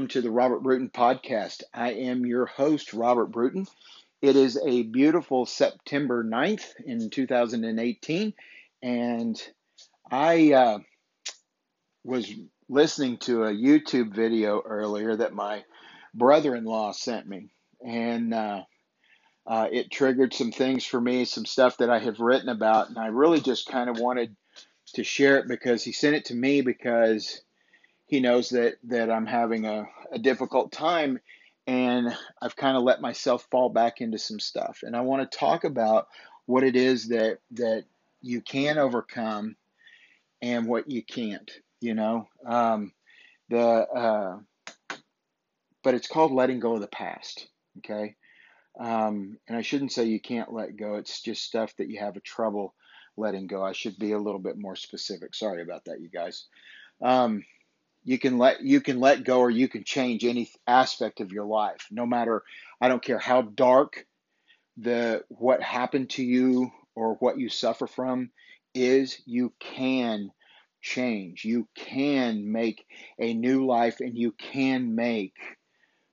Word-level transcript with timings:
welcome 0.00 0.08
to 0.08 0.22
the 0.22 0.30
Robert 0.30 0.62
Bruton 0.62 0.88
podcast. 0.88 1.62
I 1.74 1.92
am 1.92 2.24
your 2.24 2.46
host, 2.46 2.94
Robert 2.94 3.26
Bruton. 3.26 3.66
It 4.22 4.34
is 4.34 4.58
a 4.66 4.82
beautiful 4.84 5.44
September 5.44 6.24
9th 6.24 6.64
in 6.86 7.10
2018, 7.10 8.32
and 8.82 9.42
I 10.10 10.52
uh, 10.54 10.78
was 12.02 12.32
listening 12.70 13.18
to 13.18 13.44
a 13.44 13.52
YouTube 13.52 14.14
video 14.14 14.62
earlier 14.64 15.16
that 15.16 15.34
my 15.34 15.64
brother 16.14 16.56
in 16.56 16.64
law 16.64 16.92
sent 16.92 17.28
me, 17.28 17.50
and 17.86 18.32
uh, 18.32 18.62
uh, 19.46 19.68
it 19.70 19.90
triggered 19.90 20.32
some 20.32 20.50
things 20.50 20.86
for 20.86 20.98
me, 20.98 21.26
some 21.26 21.44
stuff 21.44 21.76
that 21.76 21.90
I 21.90 21.98
have 21.98 22.20
written 22.20 22.48
about, 22.48 22.88
and 22.88 22.96
I 22.96 23.08
really 23.08 23.42
just 23.42 23.68
kind 23.68 23.90
of 23.90 23.98
wanted 23.98 24.34
to 24.94 25.04
share 25.04 25.36
it 25.40 25.46
because 25.46 25.84
he 25.84 25.92
sent 25.92 26.16
it 26.16 26.24
to 26.26 26.34
me 26.34 26.62
because 26.62 27.42
he 28.10 28.18
knows 28.18 28.48
that 28.50 28.74
that 28.84 29.08
I'm 29.08 29.26
having 29.26 29.66
a, 29.66 29.86
a 30.10 30.18
difficult 30.18 30.72
time 30.72 31.20
and 31.64 32.12
I've 32.42 32.56
kind 32.56 32.76
of 32.76 32.82
let 32.82 33.00
myself 33.00 33.46
fall 33.52 33.68
back 33.68 34.00
into 34.00 34.18
some 34.18 34.40
stuff. 34.40 34.80
And 34.82 34.96
I 34.96 35.02
want 35.02 35.30
to 35.30 35.38
talk 35.38 35.62
about 35.62 36.08
what 36.46 36.64
it 36.64 36.74
is 36.74 37.08
that 37.08 37.38
that 37.52 37.84
you 38.20 38.40
can 38.40 38.78
overcome 38.78 39.54
and 40.42 40.66
what 40.66 40.90
you 40.90 41.04
can't, 41.04 41.48
you 41.80 41.94
know. 41.94 42.28
Um, 42.44 42.92
the 43.48 43.60
uh, 43.60 44.38
but 45.84 45.94
it's 45.94 46.08
called 46.08 46.32
letting 46.32 46.58
go 46.58 46.74
of 46.74 46.80
the 46.80 46.88
past, 46.88 47.46
okay? 47.78 48.16
Um, 48.78 49.38
and 49.46 49.56
I 49.56 49.62
shouldn't 49.62 49.92
say 49.92 50.06
you 50.06 50.20
can't 50.20 50.52
let 50.52 50.76
go. 50.76 50.96
It's 50.96 51.22
just 51.22 51.44
stuff 51.44 51.76
that 51.76 51.88
you 51.88 52.00
have 52.00 52.16
a 52.16 52.20
trouble 52.20 52.74
letting 53.16 53.46
go. 53.46 53.64
I 53.64 53.72
should 53.72 53.98
be 54.00 54.10
a 54.10 54.18
little 54.18 54.40
bit 54.40 54.58
more 54.58 54.74
specific. 54.74 55.36
Sorry 55.36 55.62
about 55.62 55.84
that, 55.84 56.00
you 56.00 56.08
guys. 56.08 56.46
Um, 57.00 57.44
you 58.04 58.18
can 58.18 58.38
let 58.38 58.62
you 58.62 58.80
can 58.80 59.00
let 59.00 59.24
go 59.24 59.40
or 59.40 59.50
you 59.50 59.68
can 59.68 59.84
change 59.84 60.24
any 60.24 60.50
aspect 60.66 61.20
of 61.20 61.32
your 61.32 61.44
life 61.44 61.86
no 61.90 62.06
matter 62.06 62.42
i 62.80 62.88
don't 62.88 63.02
care 63.02 63.18
how 63.18 63.42
dark 63.42 64.06
the 64.76 65.22
what 65.28 65.62
happened 65.62 66.10
to 66.10 66.24
you 66.24 66.70
or 66.94 67.14
what 67.14 67.38
you 67.38 67.48
suffer 67.48 67.86
from 67.86 68.30
is 68.74 69.20
you 69.26 69.52
can 69.58 70.30
change. 70.80 71.44
You 71.44 71.68
can 71.74 72.50
make 72.50 72.86
a 73.18 73.34
new 73.34 73.66
life 73.66 74.00
and 74.00 74.16
you 74.16 74.32
can 74.32 74.94
make 74.94 75.34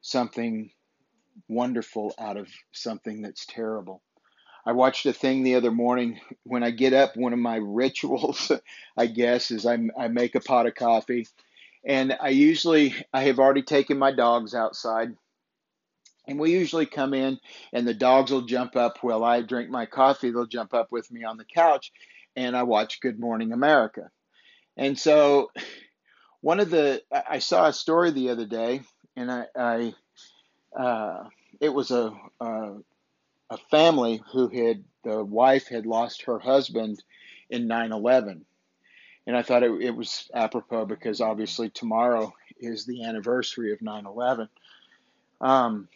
something 0.02 0.72
wonderful 1.48 2.14
out 2.20 2.38
of 2.38 2.50
something 2.72 3.22
that's 3.22 3.46
terrible. 3.46 4.02
I 4.66 4.74
watched 4.74 5.06
a 5.06 5.14
thing 5.14 5.44
the 5.44 5.56
other 5.56 5.72
morning. 5.72 6.20
When 6.44 6.64
I 6.64 6.72
get 6.72 6.94
up. 6.94 7.16
One 7.16 7.32
of 7.32 7.40
my 7.40 7.56
rituals, 7.62 8.52
I 8.98 9.06
guess, 9.06 9.52
is 9.52 9.66
I, 9.66 9.78
I 9.98 10.10
make 10.10 10.36
a 10.36 10.42
pot 10.42 10.68
of 10.68 10.76
coffee 10.76 11.28
and 11.88 12.16
I 12.20 12.30
usually 12.30 12.94
I 13.14 13.24
have 13.24 13.40
already 13.40 13.64
taken 13.64 13.98
my 13.98 14.12
dogs 14.12 14.54
outside. 14.54 15.16
And 16.28 16.38
we 16.38 16.52
usually 16.52 16.86
come 16.86 17.14
in 17.14 17.40
and 17.72 17.88
the 17.88 17.94
dogs 17.94 18.30
will 18.32 18.42
jump 18.42 18.76
up 18.76 18.98
while 19.02 19.24
I 19.24 19.42
drink 19.42 19.70
my 19.70 19.86
coffee. 19.86 20.30
They'll 20.30 20.46
jump 20.46 20.74
up 20.74 20.92
with 20.92 21.10
me 21.10 21.24
on 21.24 21.38
the 21.38 21.46
couch 21.46 21.94
and 22.36 22.56
I 22.56 22.64
watch 22.64 23.00
Good 23.00 23.18
Morning 23.18 23.54
America. 23.54 24.10
And 24.76 25.00
so 25.00 25.50
one 26.42 26.60
of 26.60 26.70
the 26.70 27.02
I 27.12 27.40
saw 27.40 27.68
a 27.68 27.74
story 27.74 28.12
the 28.12 28.30
other 28.32 28.46
day 28.46 28.82
and 29.16 29.32
I, 29.32 29.46
I 29.58 29.94
uh, 30.78 31.24
it 31.62 31.74
was 31.74 31.92
a, 31.92 32.14
a 32.42 32.76
a 33.50 33.58
family 33.72 34.22
who 34.34 34.50
had 34.50 34.84
the 35.06 35.24
wife 35.24 35.70
had 35.70 35.86
lost 35.86 36.24
her 36.24 36.38
husband 36.38 37.02
in 37.50 37.70
9/11 37.70 38.42
and 39.28 39.36
I 39.36 39.42
thought 39.42 39.64
it, 39.64 39.72
it 39.82 39.96
was 39.96 40.30
apropos 40.34 40.86
because 40.86 41.20
obviously 41.20 41.70
tomorrow 41.70 42.34
is 42.60 42.86
the 42.86 43.04
anniversary 43.04 43.74
of 43.74 43.82
9 43.82 44.06
11. 44.06 44.48
Um, 45.42 45.90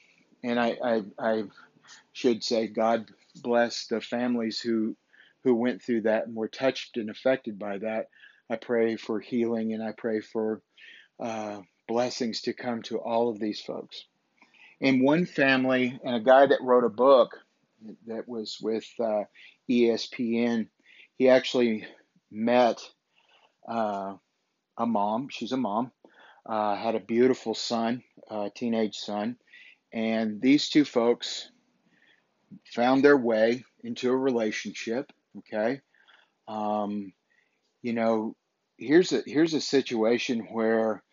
and 0.43 0.59
I, 0.59 0.77
I, 0.83 1.01
I 1.17 1.43
should 2.11 2.43
say, 2.43 2.67
God 2.67 3.09
bless 3.41 3.87
the 3.87 4.01
families 4.01 4.59
who, 4.59 4.97
who 5.45 5.55
went 5.55 5.81
through 5.81 6.01
that 6.01 6.27
and 6.27 6.35
were 6.35 6.49
touched 6.49 6.97
and 6.97 7.09
affected 7.09 7.57
by 7.57 7.77
that. 7.77 8.09
I 8.49 8.57
pray 8.57 8.97
for 8.97 9.21
healing 9.21 9.73
and 9.73 9.81
I 9.81 9.93
pray 9.93 10.19
for 10.19 10.61
uh, 11.17 11.61
blessings 11.87 12.41
to 12.41 12.53
come 12.53 12.81
to 12.83 12.97
all 12.97 13.29
of 13.29 13.39
these 13.39 13.61
folks. 13.61 14.03
In 14.81 15.03
one 15.03 15.25
family, 15.25 15.97
and 16.03 16.15
a 16.15 16.19
guy 16.19 16.47
that 16.47 16.61
wrote 16.61 16.83
a 16.83 16.89
book 16.89 17.37
that 18.07 18.27
was 18.27 18.57
with 18.61 18.85
uh, 18.99 19.23
ESPN, 19.69 20.67
he 21.17 21.29
actually 21.29 21.85
met 22.29 22.81
uh, 23.67 24.15
a 24.77 24.85
mom. 24.85 25.29
She's 25.29 25.51
a 25.51 25.57
mom. 25.57 25.91
Uh, 26.45 26.75
had 26.75 26.95
a 26.95 26.99
beautiful 26.99 27.53
son, 27.53 28.03
a 28.29 28.49
teenage 28.53 28.97
son, 28.97 29.37
and 29.93 30.41
these 30.41 30.69
two 30.69 30.83
folks 30.83 31.49
found 32.65 33.03
their 33.03 33.17
way 33.17 33.63
into 33.83 34.09
a 34.09 34.17
relationship. 34.17 35.11
Okay, 35.37 35.81
um, 36.47 37.13
you 37.83 37.93
know, 37.93 38.35
here's 38.77 39.11
a 39.13 39.21
here's 39.25 39.53
a 39.53 39.61
situation 39.61 40.47
where 40.51 41.03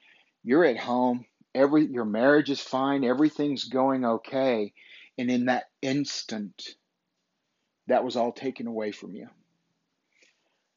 you're 0.43 0.65
at 0.65 0.79
home, 0.79 1.27
every 1.55 1.85
your 1.87 2.07
marriage 2.07 2.49
is 2.49 2.61
fine, 2.61 3.05
everything's 3.05 3.65
going 3.65 4.07
okay, 4.07 4.73
and 5.19 5.31
in 5.31 5.45
that 5.47 5.65
instant, 5.83 6.75
that 7.87 8.03
was 8.03 8.17
all 8.17 8.33
taken 8.33 8.67
away 8.67 8.93
from 8.93 9.15
you 9.15 9.29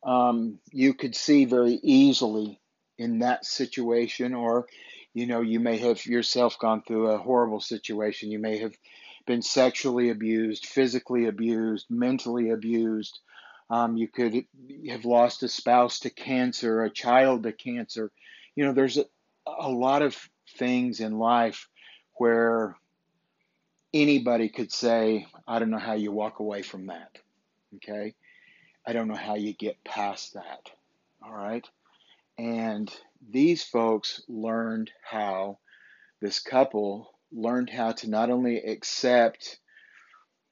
um, 0.04 0.60
you 0.72 0.94
could 0.94 1.16
see 1.16 1.46
very 1.46 1.80
easily 1.84 2.60
in 2.98 3.20
that 3.20 3.46
situation, 3.46 4.34
or 4.34 4.68
you 5.14 5.28
know, 5.28 5.42
you 5.42 5.60
may 5.60 5.78
have 5.78 6.06
yourself 6.06 6.58
gone 6.60 6.84
through 6.84 7.10
a 7.12 7.18
horrible 7.18 7.60
situation. 7.60 8.32
You 8.32 8.40
may 8.40 8.60
have 8.60 8.74
been 9.26 9.42
sexually 9.42 10.10
abused, 10.10 10.66
physically 10.66 11.28
abused, 11.28 11.86
mentally 11.90 12.50
abused. 12.50 13.20
Um, 13.70 13.98
you 13.98 14.08
could 14.08 14.46
have 14.90 15.06
lost 15.06 15.44
a 15.44 15.48
spouse 15.48 16.00
to 16.00 16.10
cancer, 16.10 16.84
a 16.84 16.90
child 16.90 17.44
to 17.44 17.52
cancer. 17.52 18.12
You 18.56 18.66
know, 18.66 18.74
there's 18.74 18.98
a, 18.98 19.06
a 19.48 19.70
lot 19.70 20.02
of 20.02 20.18
things 20.58 21.00
in 21.00 21.18
life 21.18 21.70
where 22.16 22.76
anybody 23.94 24.50
could 24.50 24.72
say, 24.72 25.28
I 25.48 25.60
don't 25.60 25.70
know 25.70 25.78
how 25.78 25.94
you 25.94 26.12
walk 26.12 26.40
away 26.40 26.62
from 26.62 26.88
that. 26.88 27.18
Okay. 27.76 28.14
I 28.86 28.94
don't 28.94 29.08
know 29.08 29.16
how 29.16 29.36
you 29.36 29.54
get 29.54 29.84
past 29.84 30.34
that. 30.34 30.72
All 31.24 31.34
right. 31.34 31.68
And 32.38 32.92
these 33.30 33.64
folks 33.64 34.22
learned 34.28 34.92
how, 35.04 35.60
this 36.22 36.40
couple 36.40 37.14
learned 37.32 37.70
how 37.70 37.92
to 37.92 38.10
not 38.10 38.30
only 38.30 38.58
accept 38.58 39.60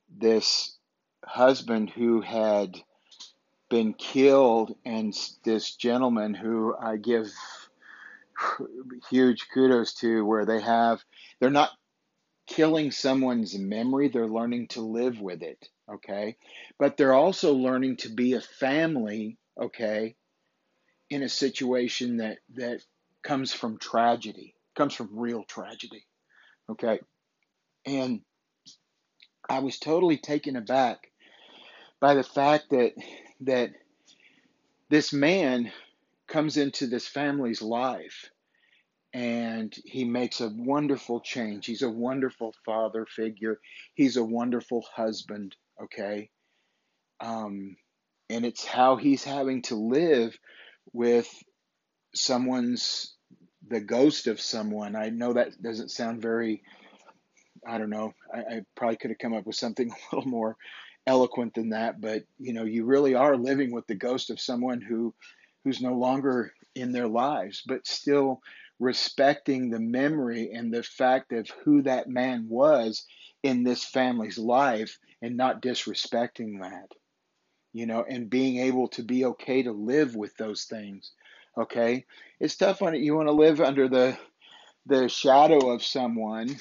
this 0.10 0.78
husband 1.26 1.90
who 1.90 2.22
had 2.22 2.78
been 3.70 3.94
killed 3.94 4.76
and 4.86 5.14
this 5.44 5.76
gentleman 5.76 6.34
who 6.34 6.76
I 6.76 6.98
give 6.98 7.28
huge 9.10 9.48
kudos 9.54 9.94
to, 9.96 10.26
where 10.26 10.46
they 10.46 10.62
have, 10.62 11.04
they're 11.40 11.50
not 11.50 11.72
killing 12.50 12.92
someone's 12.92 13.58
memory, 13.58 14.10
they're 14.10 14.28
learning 14.28 14.68
to 14.70 14.82
live 14.82 15.22
with 15.22 15.42
it 15.42 15.70
okay? 15.90 16.36
But 16.78 16.98
they're 16.98 17.14
also 17.14 17.54
learning 17.54 17.98
to 17.98 18.10
be 18.10 18.34
a 18.34 18.42
family, 18.42 19.38
okay, 19.60 20.16
in 21.10 21.24
a 21.24 21.30
situation 21.30 22.18
that 22.18 22.38
that 22.56 22.82
comes 23.24 23.52
from 23.52 23.78
tragedy, 23.80 24.56
comes 24.76 24.94
from 24.94 25.10
real 25.12 25.44
tragedy, 25.44 26.06
okay? 26.70 27.00
And 27.86 28.22
I 29.50 29.60
was 29.60 29.80
totally 29.80 30.18
taken 30.18 30.56
aback 30.56 31.12
by 32.00 32.14
the 32.14 32.24
fact 32.24 32.70
that 32.70 32.94
that 33.42 33.72
this 34.90 35.12
man 35.12 35.72
comes 36.28 36.58
into 36.58 36.88
this 36.88 37.08
family's 37.08 37.62
life 37.62 38.30
and 39.14 39.74
he 39.86 40.06
makes 40.06 40.42
a 40.42 40.50
wonderful 40.50 41.20
change. 41.20 41.66
He's 41.66 41.82
a 41.82 41.90
wonderful 41.90 42.54
father 42.66 43.06
figure. 43.06 43.60
He's 43.96 44.18
a 44.18 44.24
wonderful 44.24 44.86
husband 44.96 45.56
okay? 45.82 46.30
Um, 47.20 47.76
and 48.30 48.46
it's 48.46 48.66
how 48.66 48.96
he's 48.96 49.24
having 49.24 49.62
to 49.64 49.76
live 49.76 50.38
with 50.94 51.28
someone's, 52.14 53.16
the 53.68 53.82
ghost 53.82 54.28
of 54.28 54.40
someone. 54.40 54.96
I 54.96 55.10
know 55.10 55.34
that 55.34 55.62
doesn't 55.62 55.92
sound 55.92 56.22
very, 56.22 56.64
I 57.68 57.78
don't 57.78 57.90
know, 57.90 58.14
I, 58.34 58.40
I 58.40 58.62
probably 58.76 58.98
could 58.98 59.12
have 59.12 59.20
come 59.20 59.34
up 59.34 59.46
with 59.46 59.56
something 59.56 59.92
a 60.12 60.16
little 60.16 60.30
more 60.30 60.58
eloquent 61.08 61.56
than 61.56 61.70
that, 61.70 62.00
but 62.00 62.24
you 62.38 62.54
know, 62.54 62.66
you 62.66 62.86
really 62.86 63.16
are 63.16 63.36
living 63.36 63.72
with 63.72 63.88
the 63.88 63.96
ghost 63.96 64.30
of 64.30 64.40
someone 64.40 64.82
who, 64.82 65.14
who's 65.64 65.82
no 65.82 65.94
longer 65.94 66.54
in 66.76 66.92
their 66.92 67.08
lives, 67.08 67.64
but 67.66 67.88
still 67.88 68.42
respecting 68.80 69.70
the 69.70 69.80
memory 69.80 70.52
and 70.54 70.74
the 70.74 70.84
fact 70.84 71.34
of 71.34 71.50
who 71.64 71.82
that 71.84 72.08
man 72.08 72.48
was 72.50 73.06
in 73.44 73.64
this 73.64 73.84
family's 73.84 74.38
life 74.38 74.98
and 75.22 75.38
not 75.38 75.62
disrespecting 75.62 76.62
that, 76.62 76.92
you 77.74 77.86
know, 77.86 78.06
and 78.08 78.30
being 78.30 78.58
able 78.58 78.88
to 78.90 79.04
be 79.04 79.26
okay 79.26 79.64
to 79.64 79.72
live 79.72 80.16
with 80.16 80.36
those 80.38 80.66
things. 80.66 81.12
Okay, 81.58 82.06
it's 82.40 82.56
tough 82.56 82.82
when 82.82 82.96
you 82.96 83.16
want 83.16 83.28
to 83.28 83.34
live 83.34 83.60
under 83.60 83.88
the 83.88 84.18
the 84.86 85.08
shadow 85.10 85.70
of 85.70 85.84
someone, 85.84 86.58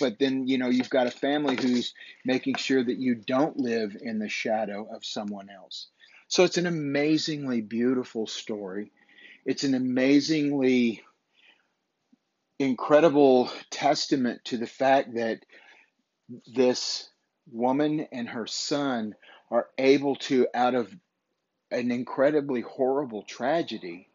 but 0.00 0.18
then, 0.18 0.46
you 0.46 0.58
know, 0.58 0.68
you've 0.68 0.90
got 0.90 1.06
a 1.06 1.10
family 1.10 1.56
who's 1.60 1.92
making 2.24 2.54
sure 2.56 2.82
that 2.82 2.98
you 2.98 3.14
don't 3.14 3.56
live 3.58 3.96
in 4.00 4.18
the 4.18 4.28
shadow 4.28 4.88
of 4.94 5.04
someone 5.04 5.48
else. 5.50 5.88
So 6.28 6.44
it's 6.44 6.56
an 6.56 6.66
amazingly 6.66 7.60
beautiful 7.60 8.26
story. 8.26 8.92
It's 9.44 9.64
an 9.64 9.74
amazingly 9.74 11.02
incredible 12.62 13.50
testament 13.70 14.44
to 14.46 14.56
the 14.56 14.66
fact 14.66 15.14
that 15.14 15.44
this 16.54 17.08
woman 17.50 18.06
and 18.12 18.28
her 18.28 18.46
son 18.46 19.14
are 19.50 19.68
able 19.78 20.16
to, 20.16 20.46
out 20.54 20.74
of 20.74 20.94
an 21.70 21.90
incredibly 21.90 22.60
horrible 22.60 23.22
tragedy, 23.22 24.08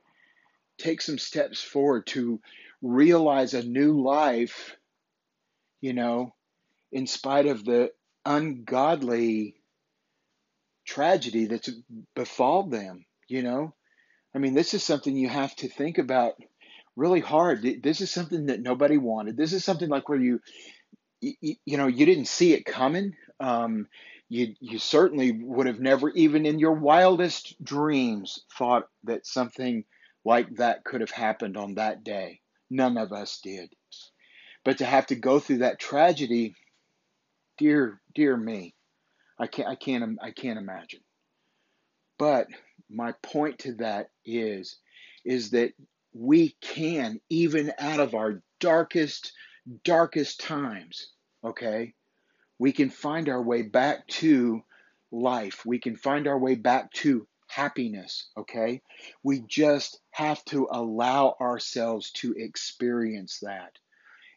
take 0.77 1.01
some 1.01 1.17
steps 1.17 1.61
forward 1.61 2.07
to 2.07 2.39
realize 2.81 3.53
a 3.53 3.63
new 3.63 4.01
life, 4.01 4.75
you 5.81 5.93
know, 5.93 6.33
in 6.91 7.07
spite 7.07 7.47
of 7.47 7.65
the 7.65 7.91
ungodly 8.25 9.55
tragedy 10.85 11.45
that's 11.45 11.69
befalled 12.15 12.71
them, 12.71 13.05
you 13.27 13.43
know. 13.43 13.73
I 14.33 14.39
mean, 14.39 14.53
this 14.53 14.73
is 14.73 14.83
something 14.83 15.15
you 15.15 15.29
have 15.29 15.55
to 15.57 15.67
think 15.67 15.97
about 15.97 16.35
really 16.97 17.19
hard. 17.21 17.61
This 17.81 18.01
is 18.01 18.11
something 18.11 18.47
that 18.47 18.61
nobody 18.61 18.97
wanted. 18.97 19.37
This 19.37 19.53
is 19.53 19.63
something 19.63 19.87
like 19.87 20.09
where 20.09 20.19
you, 20.19 20.41
you, 21.21 21.55
you 21.63 21.77
know, 21.77 21.87
you 21.87 22.05
didn't 22.05 22.25
see 22.27 22.53
it 22.53 22.65
coming. 22.65 23.15
Um, 23.39 23.87
you 24.29 24.55
you 24.59 24.77
certainly 24.79 25.31
would 25.31 25.67
have 25.67 25.79
never, 25.79 26.09
even 26.09 26.45
in 26.45 26.59
your 26.59 26.73
wildest 26.73 27.63
dreams, 27.63 28.43
thought 28.57 28.89
that 29.05 29.25
something 29.25 29.85
like 30.25 30.57
that 30.57 30.83
could 30.83 30.99
have 30.99 31.11
happened 31.11 31.55
on 31.55 31.75
that 31.75 32.03
day. 32.03 32.41
None 32.69 32.97
of 32.97 33.13
us 33.13 33.39
did. 33.41 33.69
But 34.65 34.79
to 34.79 34.85
have 34.85 35.07
to 35.07 35.15
go 35.15 35.39
through 35.39 35.59
that 35.59 35.79
tragedy, 35.79 36.55
dear 37.57 38.01
dear 38.13 38.35
me, 38.35 38.73
I 39.39 39.47
can't 39.47 39.69
I 39.69 39.75
can't 39.75 40.17
I 40.21 40.31
can't 40.31 40.59
imagine. 40.59 41.01
But 42.19 42.47
my 42.89 43.13
point 43.23 43.59
to 43.59 43.75
that 43.75 44.09
is 44.25 44.77
is 45.23 45.51
that 45.51 45.71
we 46.19 46.55
can 46.61 47.19
even 47.29 47.71
out 47.77 47.99
of 47.99 48.15
our 48.15 48.41
darkest 48.59 49.33
darkest 49.83 50.39
times, 50.39 51.11
okay? 51.43 51.93
We 52.57 52.71
can 52.71 52.89
find 52.89 53.29
our 53.29 53.41
way 53.41 53.61
back 53.63 54.07
to 54.07 54.63
life. 55.11 55.65
We 55.65 55.79
can 55.79 55.95
find 55.95 56.27
our 56.27 56.39
way 56.39 56.55
back 56.55 56.91
to 56.93 57.27
happiness, 57.47 58.29
okay? 58.37 58.81
We 59.23 59.41
just 59.47 59.99
have 60.11 60.43
to 60.45 60.67
allow 60.71 61.35
ourselves 61.39 62.11
to 62.13 62.33
experience 62.37 63.39
that. 63.41 63.73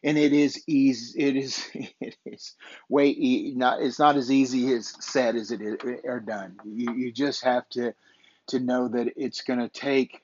And 0.03 0.17
it 0.17 0.33
is 0.33 0.63
easy. 0.67 1.19
It 1.19 1.35
is. 1.35 1.65
It 2.01 2.17
is 2.25 2.55
way. 2.89 3.09
E- 3.09 3.53
not. 3.55 3.81
It's 3.81 3.99
not 3.99 4.17
as 4.17 4.31
easy 4.31 4.73
as 4.73 4.93
said 4.99 5.35
as 5.35 5.51
it 5.51 5.61
is 5.61 5.77
or 6.03 6.19
done. 6.19 6.57
You, 6.65 6.93
you 6.95 7.11
just 7.11 7.43
have 7.43 7.69
to 7.69 7.93
to 8.47 8.59
know 8.59 8.87
that 8.87 9.13
it's 9.15 9.41
going 9.41 9.59
to 9.59 9.69
take 9.69 10.23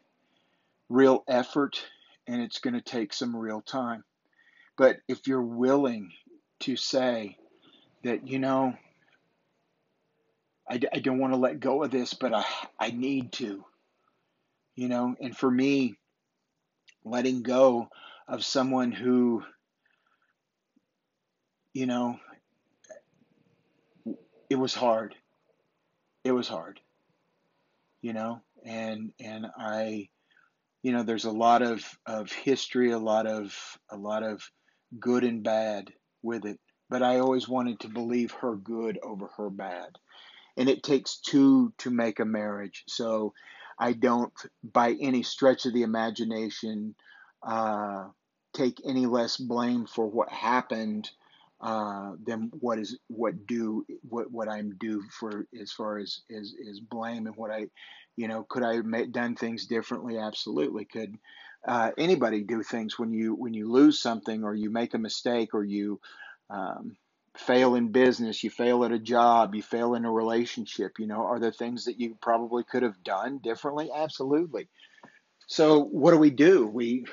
real 0.90 1.24
effort 1.28 1.84
and 2.28 2.42
it's 2.42 2.60
going 2.60 2.74
to 2.74 2.82
take 2.82 3.14
some 3.14 3.36
real 3.36 3.62
time. 3.62 4.04
But 4.78 4.98
if 5.08 5.28
you're 5.28 5.42
willing 5.42 6.12
to 6.62 6.76
say 6.76 7.38
that, 8.04 8.28
you 8.28 8.40
know, 8.40 8.74
I, 10.70 10.80
I 10.94 11.00
don't 11.00 11.20
want 11.20 11.34
to 11.34 11.40
let 11.40 11.60
go 11.60 11.84
of 11.84 11.92
this, 11.92 12.14
but 12.14 12.34
I, 12.34 12.46
I 12.80 12.92
need 12.92 13.32
to, 13.34 13.64
you 14.76 14.88
know, 14.90 15.16
and 15.20 15.36
for 15.36 15.50
me, 15.50 15.96
letting 17.04 17.42
go 17.42 17.88
of 18.28 18.44
someone 18.44 18.92
who, 18.92 19.44
you 21.74 21.86
know, 21.86 22.20
it 24.50 24.56
was 24.56 24.74
hard. 24.74 25.16
It 26.24 26.32
was 26.34 26.50
hard, 26.50 26.82
you 28.02 28.12
know, 28.12 28.42
and, 28.66 29.14
and 29.20 29.48
I, 29.58 30.10
you 30.88 30.94
know, 30.94 31.04
there's 31.04 31.26
a 31.26 31.32
lot 31.32 31.62
of, 31.62 31.84
of 32.06 32.32
history, 32.32 32.92
a 32.92 32.98
lot 32.98 33.28
of, 33.28 33.54
a 33.92 33.98
lot 33.98 34.24
of 34.24 34.42
good 34.98 35.26
and 35.26 35.44
bad 35.44 35.92
with 36.24 36.46
it. 36.46 36.62
But 36.90 37.04
I 37.04 37.20
always 37.20 37.50
wanted 37.50 37.82
to 37.82 37.90
believe 37.90 38.32
her 38.32 38.56
good 38.56 38.98
over 39.04 39.28
her 39.36 39.50
bad 39.50 39.90
and 40.58 40.70
it 40.70 40.84
takes 40.84 41.18
two 41.18 41.74
to 41.80 41.90
make 41.90 42.20
a 42.22 42.26
marriage. 42.26 42.84
So 42.88 43.34
I 43.78 43.92
don't, 43.92 44.32
by 44.64 44.96
any 45.00 45.24
stretch 45.24 45.66
of 45.66 45.74
the 45.74 45.84
imagination, 45.84 46.96
uh, 47.46 48.06
take 48.54 48.78
any 48.88 49.06
less 49.06 49.38
blame 49.38 49.88
for 49.88 50.08
what 50.08 50.30
happened 50.32 51.10
uh, 51.62 52.14
than 52.26 52.50
what 52.60 52.80
is 52.80 52.98
what 53.08 53.48
do 53.48 53.86
what 54.08 54.32
what 54.32 54.48
I'm 54.48 54.78
due 54.80 55.04
for 55.20 55.48
as 55.60 55.72
far 55.72 55.98
as 55.98 56.22
is 56.30 56.56
is 56.60 56.80
blame 56.80 57.26
and 57.26 57.36
what 57.36 57.52
I, 57.52 57.68
you 58.18 58.28
know, 58.28 58.46
could 58.50 58.64
I 58.64 58.76
have 58.76 59.12
done 59.14 59.36
things 59.36 59.68
differently? 59.68 60.18
Absolutely, 60.18 60.86
could. 60.86 61.18
Uh, 61.68 61.92
anybody 61.98 62.44
do 62.44 62.64
things 62.64 62.98
when 63.00 63.12
you 63.12 63.36
when 63.36 63.54
you 63.54 63.70
lose 63.72 64.00
something 64.00 64.44
or 64.44 64.54
you 64.56 64.70
make 64.70 64.94
a 64.94 65.00
mistake 65.00 65.54
or 65.54 65.64
you 65.64 66.00
um, 66.50 66.96
fail 67.38 67.76
in 67.76 67.92
business, 67.92 68.44
you 68.44 68.50
fail 68.50 68.84
at 68.84 68.92
a 68.92 69.00
job, 69.00 69.56
you 69.56 69.62
fail 69.62 69.94
in 69.96 70.06
a 70.06 70.12
relationship, 70.12 70.94
you 71.00 71.08
know, 71.08 71.26
are 71.26 71.40
there 71.40 71.52
things 71.52 71.86
that 71.86 72.00
you 72.00 72.18
probably 72.22 72.64
could 72.64 72.84
have 72.84 73.04
done 73.04 73.40
differently? 73.40 73.90
Absolutely. 73.94 74.68
So 75.48 75.84
what 75.84 76.12
do 76.12 76.18
we 76.18 76.30
do? 76.32 76.68
We 76.68 77.06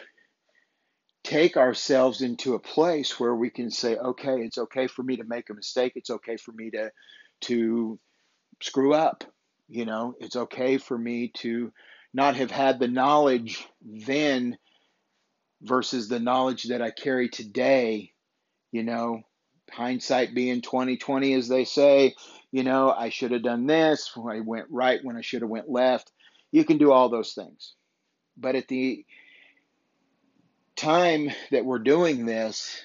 take 1.24 1.56
ourselves 1.56 2.20
into 2.20 2.54
a 2.54 2.58
place 2.60 3.18
where 3.18 3.34
we 3.34 3.50
can 3.50 3.70
say, 3.70 3.96
okay, 3.96 4.42
it's 4.42 4.58
okay 4.58 4.86
for 4.86 5.02
me 5.02 5.16
to 5.16 5.24
make 5.24 5.50
a 5.50 5.54
mistake. 5.54 5.92
It's 5.96 6.10
okay 6.10 6.36
for 6.36 6.52
me 6.52 6.70
to 6.70 6.90
to 7.42 7.98
screw 8.62 8.94
up. 8.94 9.24
You 9.68 9.84
know, 9.86 10.14
it's 10.20 10.36
okay 10.36 10.78
for 10.78 10.96
me 10.96 11.32
to 11.38 11.72
not 12.12 12.36
have 12.36 12.50
had 12.50 12.78
the 12.78 12.88
knowledge 12.88 13.66
then 13.82 14.58
versus 15.62 16.08
the 16.08 16.20
knowledge 16.20 16.64
that 16.64 16.82
I 16.82 16.90
carry 16.90 17.28
today, 17.28 18.12
you 18.72 18.82
know, 18.82 19.22
hindsight 19.70 20.34
being 20.34 20.60
2020 20.60 21.34
as 21.34 21.48
they 21.48 21.64
say 21.64 22.14
you 22.52 22.62
know 22.62 22.90
i 22.90 23.08
should 23.08 23.32
have 23.32 23.42
done 23.42 23.66
this 23.66 24.10
i 24.30 24.40
went 24.40 24.66
right 24.70 25.00
when 25.02 25.16
i 25.16 25.20
should 25.20 25.42
have 25.42 25.50
went 25.50 25.70
left. 25.70 26.10
You 26.52 26.64
can 26.64 26.78
do 26.78 26.92
all 26.92 27.08
those 27.08 27.32
things. 27.32 27.74
But 28.36 28.54
at 28.54 28.68
the 28.68 29.04
time 30.76 31.30
that 31.50 31.64
we're 31.64 31.78
doing 31.78 32.26
this 32.26 32.80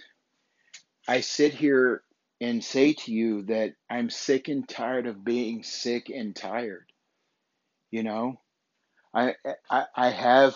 i 1.08 1.22
sit 1.22 1.54
here 1.54 2.02
and 2.42 2.64
say 2.64 2.94
to 2.94 3.12
you 3.12 3.44
that 3.44 3.74
i'm 3.90 4.10
sick 4.10 4.48
and 4.48 4.68
tired 4.68 5.08
of 5.08 5.24
being 5.24 5.64
sick 5.64 6.10
and 6.10 6.36
tired 6.36 6.86
you 7.92 8.04
know 8.04 8.40
i 9.14 9.36
i, 9.70 9.86
I 9.96 10.10
have 10.10 10.56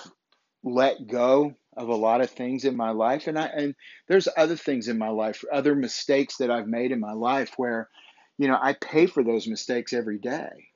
let 0.63 1.08
go 1.08 1.56
of 1.75 1.90
a 1.90 1.96
lot 1.96 2.22
of 2.22 2.30
things 2.30 2.66
in 2.66 2.78
my 2.78 2.92
life 2.92 3.28
and 3.28 3.38
I 3.38 3.48
and 3.48 3.75
there's 4.08 4.28
other 4.38 4.56
things 4.56 4.88
in 4.88 4.98
my 4.98 5.10
life, 5.10 5.44
other 5.52 5.75
mistakes 5.75 6.38
that 6.38 6.52
I've 6.52 6.68
made 6.68 6.92
in 6.92 7.00
my 7.00 7.13
life 7.13 7.54
where 7.58 7.90
you 8.38 8.48
know, 8.48 8.58
I 8.60 8.74
pay 8.74 9.06
for 9.06 9.24
those 9.24 9.48
mistakes 9.48 9.94
every 9.94 10.18
day. 10.18 10.70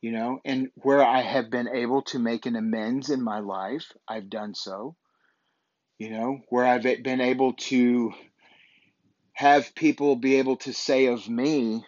You 0.00 0.12
know, 0.12 0.40
and 0.44 0.68
where 0.76 1.02
I 1.02 1.22
have 1.22 1.50
been 1.50 1.68
able 1.68 2.02
to 2.02 2.18
make 2.18 2.44
an 2.44 2.56
amends 2.56 3.08
in 3.08 3.22
my 3.22 3.38
life, 3.40 3.90
I've 4.06 4.28
done 4.28 4.54
so. 4.54 4.96
You 5.98 6.10
know, 6.10 6.40
where 6.50 6.66
I've 6.66 6.82
been 6.82 7.22
able 7.22 7.54
to 7.54 8.12
have 9.34 9.74
people 9.74 10.16
be 10.16 10.36
able 10.36 10.56
to 10.58 10.72
say 10.72 11.06
of 11.06 11.28
me, 11.28 11.84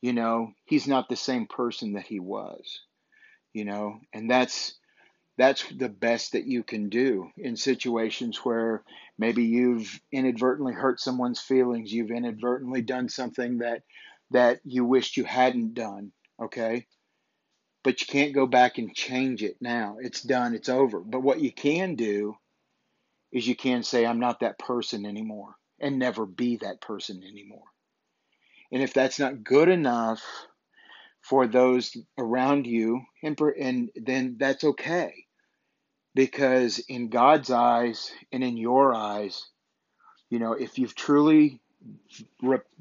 you 0.00 0.12
know, 0.12 0.52
he's 0.64 0.88
not 0.88 1.08
the 1.08 1.16
same 1.16 1.46
person 1.46 1.92
that 1.94 2.06
he 2.06 2.20
was. 2.20 2.80
You 3.52 3.64
know, 3.64 4.00
and 4.12 4.30
that's 4.30 4.74
that's 5.36 5.64
the 5.76 5.88
best 5.88 6.32
that 6.32 6.46
you 6.46 6.62
can 6.62 6.88
do 6.88 7.30
in 7.36 7.56
situations 7.56 8.38
where 8.38 8.84
maybe 9.18 9.44
you've 9.44 10.00
inadvertently 10.12 10.74
hurt 10.74 11.00
someone's 11.00 11.40
feelings 11.40 11.92
you've 11.92 12.10
inadvertently 12.10 12.82
done 12.82 13.08
something 13.08 13.58
that 13.58 13.82
that 14.30 14.60
you 14.64 14.84
wished 14.84 15.16
you 15.16 15.24
hadn't 15.24 15.74
done 15.74 16.12
okay? 16.40 16.86
But 17.82 18.00
you 18.00 18.06
can't 18.06 18.34
go 18.34 18.46
back 18.46 18.78
and 18.78 18.94
change 18.94 19.42
it 19.42 19.56
now. 19.60 19.96
It's 20.00 20.22
done. 20.22 20.54
It's 20.54 20.68
over. 20.68 21.00
But 21.00 21.22
what 21.22 21.40
you 21.40 21.52
can 21.52 21.94
do 21.94 22.36
is 23.32 23.46
you 23.46 23.54
can 23.54 23.82
say 23.82 24.04
i'm 24.04 24.18
not 24.18 24.40
that 24.40 24.58
person 24.58 25.06
anymore 25.06 25.54
and 25.80 25.98
never 25.98 26.26
be 26.26 26.56
that 26.56 26.80
person 26.80 27.22
anymore. 27.22 27.64
And 28.72 28.82
if 28.82 28.92
that's 28.92 29.18
not 29.18 29.42
good 29.42 29.68
enough 29.68 30.22
for 31.20 31.46
those 31.46 31.96
around 32.16 32.66
you 32.66 33.02
and, 33.22 33.38
and 33.58 33.90
then 33.96 34.36
that's 34.38 34.64
okay. 34.64 35.26
Because 36.14 36.78
in 36.80 37.08
God's 37.08 37.50
eyes 37.50 38.10
and 38.32 38.42
in 38.42 38.56
your 38.56 38.94
eyes, 38.94 39.46
you 40.28 40.38
know, 40.38 40.52
if 40.52 40.78
you've 40.78 40.94
truly 40.94 41.60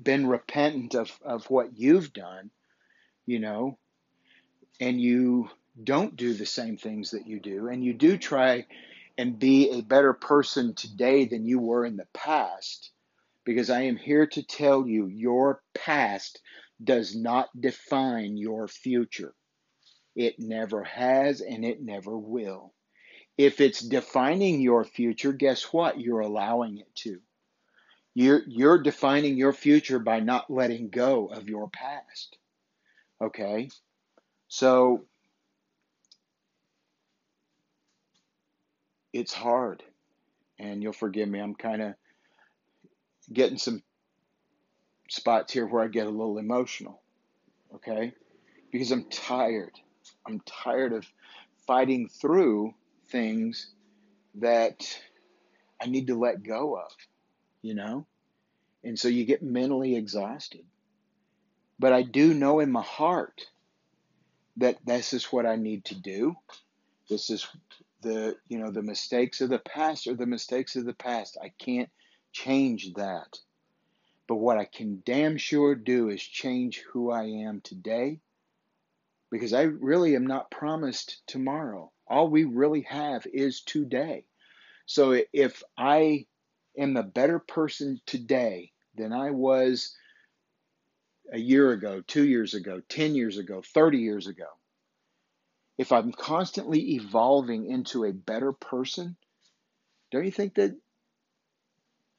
been 0.01 0.27
repentant 0.27 0.95
of, 0.95 1.11
of 1.23 1.49
what 1.49 1.77
you've 1.77 2.11
done, 2.11 2.49
you 3.25 3.39
know, 3.39 3.77
and 4.79 4.99
you 4.99 5.49
don't 5.81 6.15
do 6.15 6.33
the 6.33 6.45
same 6.45 6.77
things 6.77 7.11
that 7.11 7.27
you 7.27 7.39
do, 7.39 7.67
and 7.67 7.83
you 7.83 7.93
do 7.93 8.17
try 8.17 8.65
and 9.19 9.37
be 9.37 9.69
a 9.71 9.81
better 9.81 10.13
person 10.13 10.73
today 10.73 11.25
than 11.25 11.45
you 11.45 11.59
were 11.59 11.85
in 11.85 11.97
the 11.97 12.07
past. 12.13 12.89
Because 13.43 13.69
I 13.69 13.81
am 13.81 13.97
here 13.97 14.25
to 14.27 14.43
tell 14.43 14.87
you 14.87 15.07
your 15.07 15.61
past 15.75 16.39
does 16.81 17.17
not 17.17 17.49
define 17.59 18.37
your 18.37 18.69
future. 18.69 19.33
It 20.15 20.35
never 20.39 20.85
has 20.85 21.41
and 21.41 21.65
it 21.65 21.81
never 21.81 22.17
will. 22.17 22.73
If 23.37 23.59
it's 23.59 23.81
defining 23.81 24.61
your 24.61 24.85
future, 24.85 25.33
guess 25.33 25.63
what? 25.63 25.99
You're 25.99 26.21
allowing 26.21 26.77
it 26.77 26.95
to. 27.03 27.19
You're, 28.15 28.43
you're 28.47 28.81
defining 28.81 29.35
your 29.35 29.51
future 29.51 29.99
by 29.99 30.21
not 30.21 30.49
letting 30.49 30.91
go 30.91 31.27
of 31.27 31.49
your 31.49 31.69
past. 31.69 32.37
Okay? 33.21 33.69
So 34.47 35.03
it's 39.13 39.33
hard. 39.33 39.83
And 40.59 40.83
you'll 40.83 40.93
forgive 40.93 41.29
me, 41.29 41.39
I'm 41.39 41.55
kind 41.55 41.81
of 41.81 41.93
getting 43.31 43.57
some 43.57 43.81
spots 45.09 45.53
here 45.53 45.65
where 45.65 45.83
I 45.83 45.87
get 45.87 46.07
a 46.07 46.11
little 46.11 46.37
emotional. 46.37 47.01
Okay? 47.75 48.13
Because 48.71 48.91
I'm 48.91 49.05
tired. 49.05 49.79
I'm 50.25 50.41
tired 50.45 50.93
of 50.93 51.05
fighting 51.65 52.09
through 52.09 52.73
things 53.09 53.71
that 54.35 54.99
I 55.81 55.87
need 55.87 56.07
to 56.07 56.19
let 56.19 56.43
go 56.43 56.75
of, 56.75 56.91
you 57.61 57.73
know? 57.73 58.05
And 58.83 58.97
so 58.97 59.07
you 59.07 59.25
get 59.25 59.43
mentally 59.43 59.95
exhausted. 59.95 60.65
But 61.79 61.93
I 61.93 62.03
do 62.03 62.33
know 62.33 62.59
in 62.59 62.71
my 62.71 62.81
heart 62.81 63.47
that 64.57 64.77
this 64.85 65.13
is 65.13 65.25
what 65.25 65.45
I 65.45 65.55
need 65.55 65.85
to 65.85 65.95
do. 65.95 66.35
This 67.09 67.29
is 67.29 67.47
the, 68.01 68.37
you 68.47 68.59
know, 68.59 68.71
the 68.71 68.81
mistakes 68.81 69.41
of 69.41 69.49
the 69.49 69.59
past 69.59 70.07
are 70.07 70.15
the 70.15 70.25
mistakes 70.25 70.75
of 70.75 70.85
the 70.85 70.93
past. 70.93 71.37
I 71.41 71.51
can't 71.59 71.89
change 72.31 72.93
that. 72.93 73.37
But 74.27 74.35
what 74.35 74.57
I 74.57 74.65
can 74.65 75.01
damn 75.05 75.37
sure 75.37 75.75
do 75.75 76.09
is 76.09 76.21
change 76.21 76.83
who 76.91 77.11
I 77.11 77.23
am 77.23 77.61
today 77.61 78.19
because 79.31 79.53
I 79.53 79.63
really 79.63 80.15
am 80.15 80.27
not 80.27 80.51
promised 80.51 81.21
tomorrow. 81.27 81.91
All 82.07 82.29
we 82.29 82.43
really 82.43 82.81
have 82.81 83.25
is 83.25 83.61
today. 83.61 84.25
So 84.85 85.21
if 85.33 85.63
I 85.77 86.25
am 86.77 86.97
a 86.97 87.03
better 87.03 87.39
person 87.39 87.99
today 88.05 88.71
than 88.95 89.13
I 89.13 89.31
was 89.31 89.95
a 91.31 91.37
year 91.37 91.71
ago, 91.71 92.01
two 92.05 92.27
years 92.27 92.53
ago, 92.53 92.81
10 92.89 93.15
years 93.15 93.37
ago, 93.37 93.61
30 93.61 93.99
years 93.99 94.27
ago, 94.27 94.47
if 95.79 95.93
I'm 95.93 96.11
constantly 96.11 96.95
evolving 96.95 97.71
into 97.71 98.03
a 98.05 98.13
better 98.13 98.53
person, 98.53 99.17
don't 100.11 100.25
you 100.25 100.31
think 100.31 100.55
that 100.55 100.73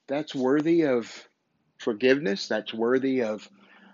that's 0.07 0.35
worthy 0.35 0.83
of 0.83 1.29
forgiveness? 1.77 2.47
That's 2.47 2.73
worthy 2.73 3.21
of, 3.23 3.47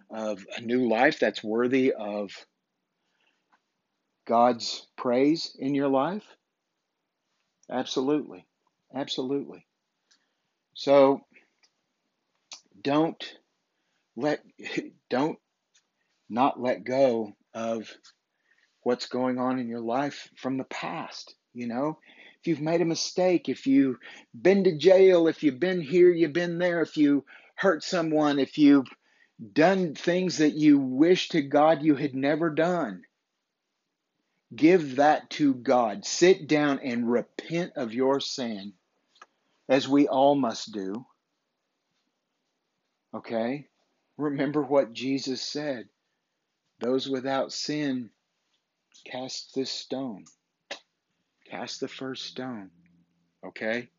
of 0.09 0.45
a 0.57 0.61
new 0.61 0.87
life? 0.89 1.19
That's 1.19 1.43
worthy 1.43 1.93
of 1.93 2.31
God's 4.25 4.87
praise 4.97 5.55
in 5.59 5.75
your 5.75 5.89
life? 5.89 6.25
Absolutely. 7.69 8.45
Absolutely. 8.95 9.65
So 10.75 11.21
don't 12.81 13.23
let 14.15 14.41
don't 15.09 15.39
not 16.29 16.61
let 16.61 16.85
go 16.85 17.33
of 17.53 17.89
what's 18.87 19.07
going 19.07 19.37
on 19.37 19.59
in 19.59 19.67
your 19.67 19.81
life 19.81 20.29
from 20.37 20.57
the 20.57 20.63
past, 20.63 21.35
you 21.53 21.67
know? 21.67 21.99
If 22.39 22.47
you've 22.47 22.61
made 22.61 22.81
a 22.81 22.85
mistake, 22.85 23.49
if 23.49 23.67
you've 23.67 23.97
been 24.33 24.63
to 24.63 24.77
jail, 24.77 25.27
if 25.27 25.43
you've 25.43 25.59
been 25.59 25.81
here, 25.81 26.09
you've 26.09 26.31
been 26.31 26.57
there, 26.57 26.81
if 26.81 26.95
you 26.95 27.25
hurt 27.55 27.83
someone, 27.83 28.39
if 28.39 28.57
you've 28.57 28.87
done 29.53 29.93
things 29.93 30.37
that 30.37 30.53
you 30.53 30.79
wish 30.79 31.29
to 31.29 31.41
God 31.41 31.83
you 31.83 31.95
had 31.95 32.15
never 32.15 32.49
done, 32.49 33.03
Give 34.55 34.95
that 34.95 35.29
to 35.31 35.53
God. 35.53 36.05
Sit 36.05 36.47
down 36.47 36.79
and 36.79 37.11
repent 37.11 37.73
of 37.75 37.93
your 37.93 38.21
sin, 38.21 38.73
as 39.67 39.89
we 39.89 40.07
all 40.07 40.35
must 40.35 40.71
do. 40.71 41.05
Okay? 43.13 43.67
Remember 44.15 44.63
what 44.63 44.93
Jesus 44.93 45.41
said 45.41 45.89
those 46.79 47.09
without 47.09 47.51
sin 47.51 48.11
cast 49.11 49.53
this 49.55 49.71
stone. 49.71 50.25
Cast 51.49 51.79
the 51.79 51.87
first 51.87 52.25
stone. 52.25 52.69
Okay? 53.45 53.89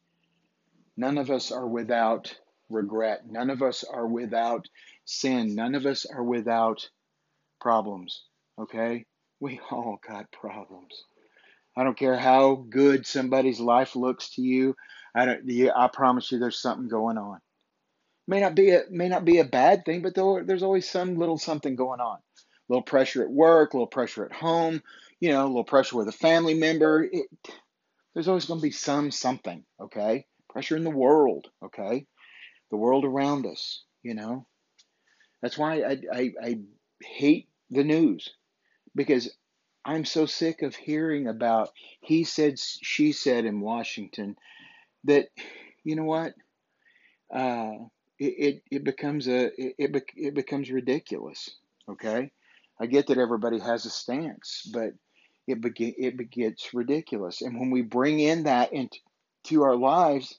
None 0.96 1.18
of 1.18 1.30
us 1.30 1.50
are 1.52 1.66
without 1.66 2.34
regret. 2.68 3.22
None 3.30 3.50
of 3.50 3.62
us 3.62 3.84
are 3.84 4.06
without 4.06 4.66
sin. 5.04 5.54
None 5.54 5.74
of 5.74 5.86
us 5.86 6.06
are 6.06 6.22
without 6.22 6.88
problems. 7.60 8.24
Okay? 8.58 9.06
We 9.40 9.60
all 9.70 9.98
got 10.06 10.30
problems. 10.32 11.04
I 11.76 11.84
don't 11.84 11.96
care 11.96 12.18
how 12.18 12.56
good 12.68 13.06
somebody's 13.06 13.60
life 13.60 13.94
looks 13.94 14.30
to 14.30 14.42
you. 14.42 14.74
I 15.14 15.24
don't. 15.24 15.48
I 15.76 15.88
promise 15.92 16.30
you, 16.30 16.38
there's 16.38 16.60
something 16.60 16.88
going 16.88 17.18
on. 17.18 17.38
May 18.26 18.40
not 18.40 18.54
be 18.54 18.70
a 18.70 18.82
may 18.90 19.08
not 19.08 19.24
be 19.24 19.38
a 19.38 19.44
bad 19.44 19.84
thing, 19.84 20.02
but 20.02 20.14
there's 20.14 20.62
always 20.62 20.90
some 20.90 21.16
little 21.16 21.38
something 21.38 21.76
going 21.76 22.00
on. 22.00 22.18
Little 22.68 22.82
pressure 22.82 23.22
at 23.22 23.30
work, 23.30 23.72
a 23.72 23.76
little 23.76 23.86
pressure 23.86 24.24
at 24.24 24.32
home. 24.32 24.82
You 25.20 25.30
know, 25.30 25.44
a 25.44 25.48
little 25.48 25.64
pressure 25.64 25.96
with 25.96 26.08
a 26.08 26.12
family 26.12 26.54
member. 26.54 27.08
It, 27.10 27.26
there's 28.14 28.28
always 28.28 28.46
going 28.46 28.60
to 28.60 28.66
be 28.66 28.70
some 28.70 29.10
something. 29.10 29.64
Okay, 29.80 30.26
pressure 30.48 30.76
in 30.76 30.84
the 30.84 30.90
world. 30.90 31.48
Okay, 31.62 32.06
the 32.70 32.76
world 32.76 33.04
around 33.04 33.46
us. 33.46 33.82
You 34.02 34.14
know, 34.14 34.46
that's 35.42 35.58
why 35.58 35.82
I 35.82 35.98
I, 36.12 36.32
I 36.42 36.58
hate 37.02 37.48
the 37.70 37.84
news 37.84 38.30
because 38.94 39.30
I'm 39.84 40.04
so 40.04 40.26
sick 40.26 40.62
of 40.62 40.74
hearing 40.74 41.28
about 41.28 41.70
he 42.00 42.24
said, 42.24 42.58
she 42.58 43.12
said 43.12 43.46
in 43.46 43.60
Washington 43.60 44.36
that, 45.04 45.28
you 45.82 45.96
know 45.96 46.04
what, 46.04 46.34
uh, 47.34 47.72
it, 48.18 48.24
it, 48.24 48.62
it 48.70 48.84
becomes 48.84 49.28
a 49.28 49.46
it, 49.56 50.04
it 50.14 50.34
becomes 50.34 50.70
ridiculous. 50.70 51.50
Okay, 51.88 52.30
I 52.80 52.86
get 52.86 53.08
that 53.08 53.18
everybody 53.18 53.58
has 53.58 53.86
a 53.86 53.90
stance, 53.90 54.68
but 54.72 54.90
it 55.46 55.60
be, 55.60 55.88
it 55.88 56.30
gets 56.30 56.74
ridiculous. 56.74 57.42
And 57.42 57.58
when 57.58 57.70
we 57.70 57.82
bring 57.82 58.20
in 58.20 58.44
that 58.44 58.72
into 58.72 59.62
our 59.62 59.76
lives, 59.76 60.38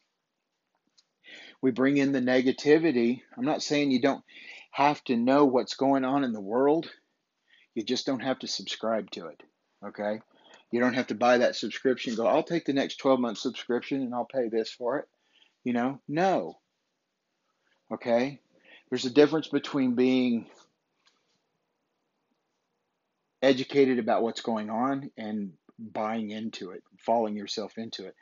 we 1.62 1.72
bring 1.72 1.98
in 1.98 2.12
the 2.12 2.22
negativity. 2.22 3.22
I'm 3.38 3.46
not 3.46 3.64
saying 3.64 3.92
you 3.92 4.02
don't 4.02 4.24
have 4.72 5.04
to 5.06 5.18
know 5.18 5.46
what's 5.46 5.76
going 5.76 6.06
on 6.06 6.24
in 6.24 6.32
the 6.32 6.40
world 6.40 6.90
you 7.80 7.86
just 7.86 8.06
don't 8.06 8.20
have 8.20 8.40
to 8.40 8.48
subscribe 8.48 9.10
to 9.12 9.28
it. 9.28 9.42
Okay? 9.86 10.20
You 10.70 10.82
don't 10.82 10.96
have 10.96 11.08
to 11.08 11.16
buy 11.16 11.38
that 11.38 11.56
subscription 11.56 12.14
go, 12.16 12.28
I'll 12.28 12.44
take 12.44 12.66
the 12.66 12.74
next 12.74 12.98
12 12.98 13.20
month 13.20 13.38
subscription 13.38 14.02
and 14.02 14.14
I'll 14.14 14.26
pay 14.26 14.50
this 14.50 14.70
for 14.70 15.00
it. 15.00 15.08
You 15.64 15.72
know? 15.72 16.02
No. 16.06 16.58
Okay? 17.92 18.42
There's 18.90 19.06
a 19.06 19.10
difference 19.10 19.48
between 19.48 19.96
being 19.96 20.48
educated 23.42 24.00
about 24.00 24.24
what's 24.24 24.42
going 24.42 24.70
on 24.70 25.12
and 25.18 25.54
buying 25.78 26.32
into 26.32 26.72
it, 26.72 26.84
falling 26.98 27.36
yourself 27.36 27.78
into 27.78 28.06
it. 28.06 28.16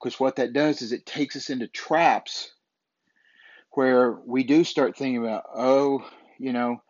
Because 0.00 0.18
what 0.18 0.36
that 0.36 0.52
does 0.52 0.82
is 0.82 0.92
it 0.92 1.06
takes 1.06 1.36
us 1.36 1.50
into 1.50 1.66
traps 1.66 2.52
where 3.72 4.12
we 4.12 4.44
do 4.44 4.64
start 4.64 4.96
thinking 4.96 5.24
about, 5.24 5.44
oh, 5.54 6.04
you 6.38 6.52
know, 6.52 6.82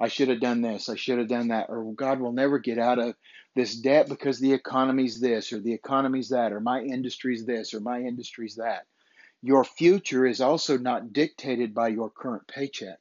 I 0.00 0.08
should 0.08 0.28
have 0.28 0.40
done 0.40 0.62
this, 0.62 0.88
I 0.88 0.96
should 0.96 1.18
have 1.18 1.28
done 1.28 1.48
that, 1.48 1.66
or 1.68 1.92
God 1.94 2.20
will 2.20 2.32
never 2.32 2.58
get 2.58 2.78
out 2.78 2.98
of 2.98 3.14
this 3.56 3.74
debt 3.74 4.08
because 4.08 4.38
the 4.38 4.52
economy's 4.52 5.20
this, 5.20 5.52
or 5.52 5.58
the 5.58 5.72
economy's 5.72 6.28
that, 6.28 6.52
or 6.52 6.60
my 6.60 6.80
industry's 6.80 7.44
this, 7.44 7.74
or 7.74 7.80
my 7.80 8.00
industry's 8.00 8.56
that. 8.56 8.86
Your 9.42 9.64
future 9.64 10.26
is 10.26 10.40
also 10.40 10.78
not 10.78 11.12
dictated 11.12 11.74
by 11.74 11.88
your 11.88 12.10
current 12.10 12.46
paycheck. 12.46 13.00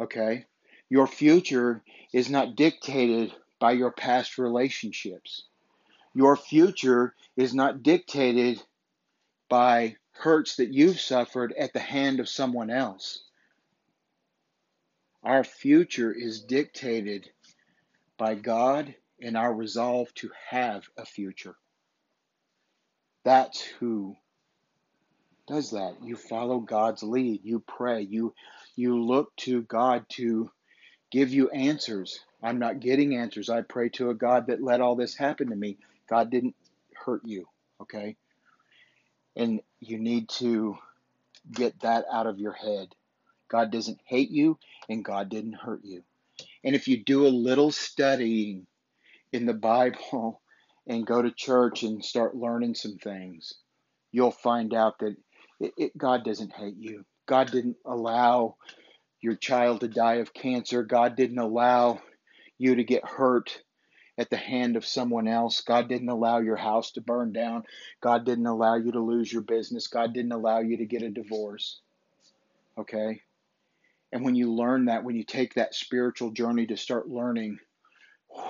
Okay? 0.00 0.46
Your 0.90 1.06
future 1.06 1.82
is 2.12 2.30
not 2.30 2.56
dictated 2.56 3.32
by 3.58 3.72
your 3.72 3.90
past 3.90 4.38
relationships. 4.38 5.44
Your 6.14 6.36
future 6.36 7.14
is 7.36 7.54
not 7.54 7.82
dictated 7.82 8.62
by 9.48 9.96
hurts 10.12 10.56
that 10.56 10.72
you've 10.72 11.00
suffered 11.00 11.52
at 11.52 11.72
the 11.72 11.80
hand 11.80 12.20
of 12.20 12.28
someone 12.28 12.70
else. 12.70 13.24
Our 15.22 15.42
future 15.42 16.12
is 16.12 16.42
dictated 16.42 17.30
by 18.18 18.34
God 18.34 18.94
and 19.20 19.36
our 19.36 19.52
resolve 19.52 20.12
to 20.14 20.30
have 20.50 20.84
a 20.96 21.04
future. 21.04 21.56
That's 23.24 23.62
who 23.62 24.16
does 25.46 25.70
that. 25.70 25.96
You 26.02 26.16
follow 26.16 26.60
God's 26.60 27.02
lead. 27.02 27.40
You 27.42 27.60
pray. 27.60 28.02
You 28.02 28.34
you 28.76 29.02
look 29.02 29.34
to 29.36 29.62
God 29.62 30.04
to 30.10 30.50
give 31.14 31.32
you 31.32 31.48
answers. 31.50 32.18
I'm 32.42 32.58
not 32.58 32.80
getting 32.80 33.16
answers. 33.16 33.48
I 33.48 33.60
pray 33.60 33.88
to 33.90 34.10
a 34.10 34.14
God 34.14 34.48
that 34.48 34.60
let 34.60 34.80
all 34.80 34.96
this 34.96 35.14
happen 35.14 35.50
to 35.50 35.54
me. 35.56 35.78
God 36.10 36.28
didn't 36.28 36.56
hurt 36.92 37.22
you, 37.24 37.46
okay? 37.80 38.16
And 39.36 39.60
you 39.78 40.00
need 40.00 40.28
to 40.40 40.76
get 41.52 41.78
that 41.82 42.04
out 42.12 42.26
of 42.26 42.40
your 42.40 42.52
head. 42.52 42.88
God 43.48 43.70
doesn't 43.70 44.00
hate 44.04 44.32
you 44.32 44.58
and 44.88 45.04
God 45.04 45.28
didn't 45.28 45.52
hurt 45.52 45.84
you. 45.84 46.02
And 46.64 46.74
if 46.74 46.88
you 46.88 47.04
do 47.04 47.28
a 47.28 47.28
little 47.28 47.70
studying 47.70 48.66
in 49.32 49.46
the 49.46 49.54
Bible 49.54 50.40
and 50.88 51.06
go 51.06 51.22
to 51.22 51.30
church 51.30 51.84
and 51.84 52.04
start 52.04 52.34
learning 52.34 52.74
some 52.74 52.96
things, 52.96 53.54
you'll 54.10 54.32
find 54.32 54.74
out 54.74 54.98
that 54.98 55.14
it, 55.60 55.74
it, 55.76 55.96
God 55.96 56.24
doesn't 56.24 56.52
hate 56.52 56.76
you. 56.76 57.04
God 57.26 57.52
didn't 57.52 57.76
allow 57.86 58.56
your 59.24 59.34
child 59.34 59.80
to 59.80 59.88
die 59.88 60.16
of 60.16 60.34
cancer. 60.34 60.82
God 60.82 61.16
didn't 61.16 61.38
allow 61.38 62.00
you 62.58 62.76
to 62.76 62.84
get 62.84 63.08
hurt 63.08 63.58
at 64.18 64.28
the 64.28 64.36
hand 64.36 64.76
of 64.76 64.84
someone 64.86 65.26
else. 65.26 65.62
God 65.62 65.88
didn't 65.88 66.10
allow 66.10 66.38
your 66.38 66.56
house 66.56 66.92
to 66.92 67.00
burn 67.00 67.32
down. 67.32 67.64
God 68.02 68.26
didn't 68.26 68.46
allow 68.46 68.76
you 68.76 68.92
to 68.92 69.00
lose 69.00 69.32
your 69.32 69.42
business. 69.42 69.88
God 69.88 70.12
didn't 70.12 70.32
allow 70.32 70.60
you 70.60 70.76
to 70.76 70.84
get 70.84 71.02
a 71.02 71.08
divorce. 71.08 71.80
Okay? 72.76 73.22
And 74.12 74.24
when 74.24 74.34
you 74.34 74.52
learn 74.52 74.84
that, 74.84 75.04
when 75.04 75.16
you 75.16 75.24
take 75.24 75.54
that 75.54 75.74
spiritual 75.74 76.30
journey 76.30 76.66
to 76.66 76.76
start 76.76 77.08
learning 77.08 77.58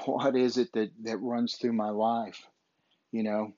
what 0.06 0.34
is 0.36 0.58
it 0.58 0.72
that, 0.72 0.90
that 1.04 1.18
runs 1.18 1.56
through 1.56 1.72
my 1.72 1.90
life, 1.90 2.42
you 3.12 3.22
know, 3.22 3.52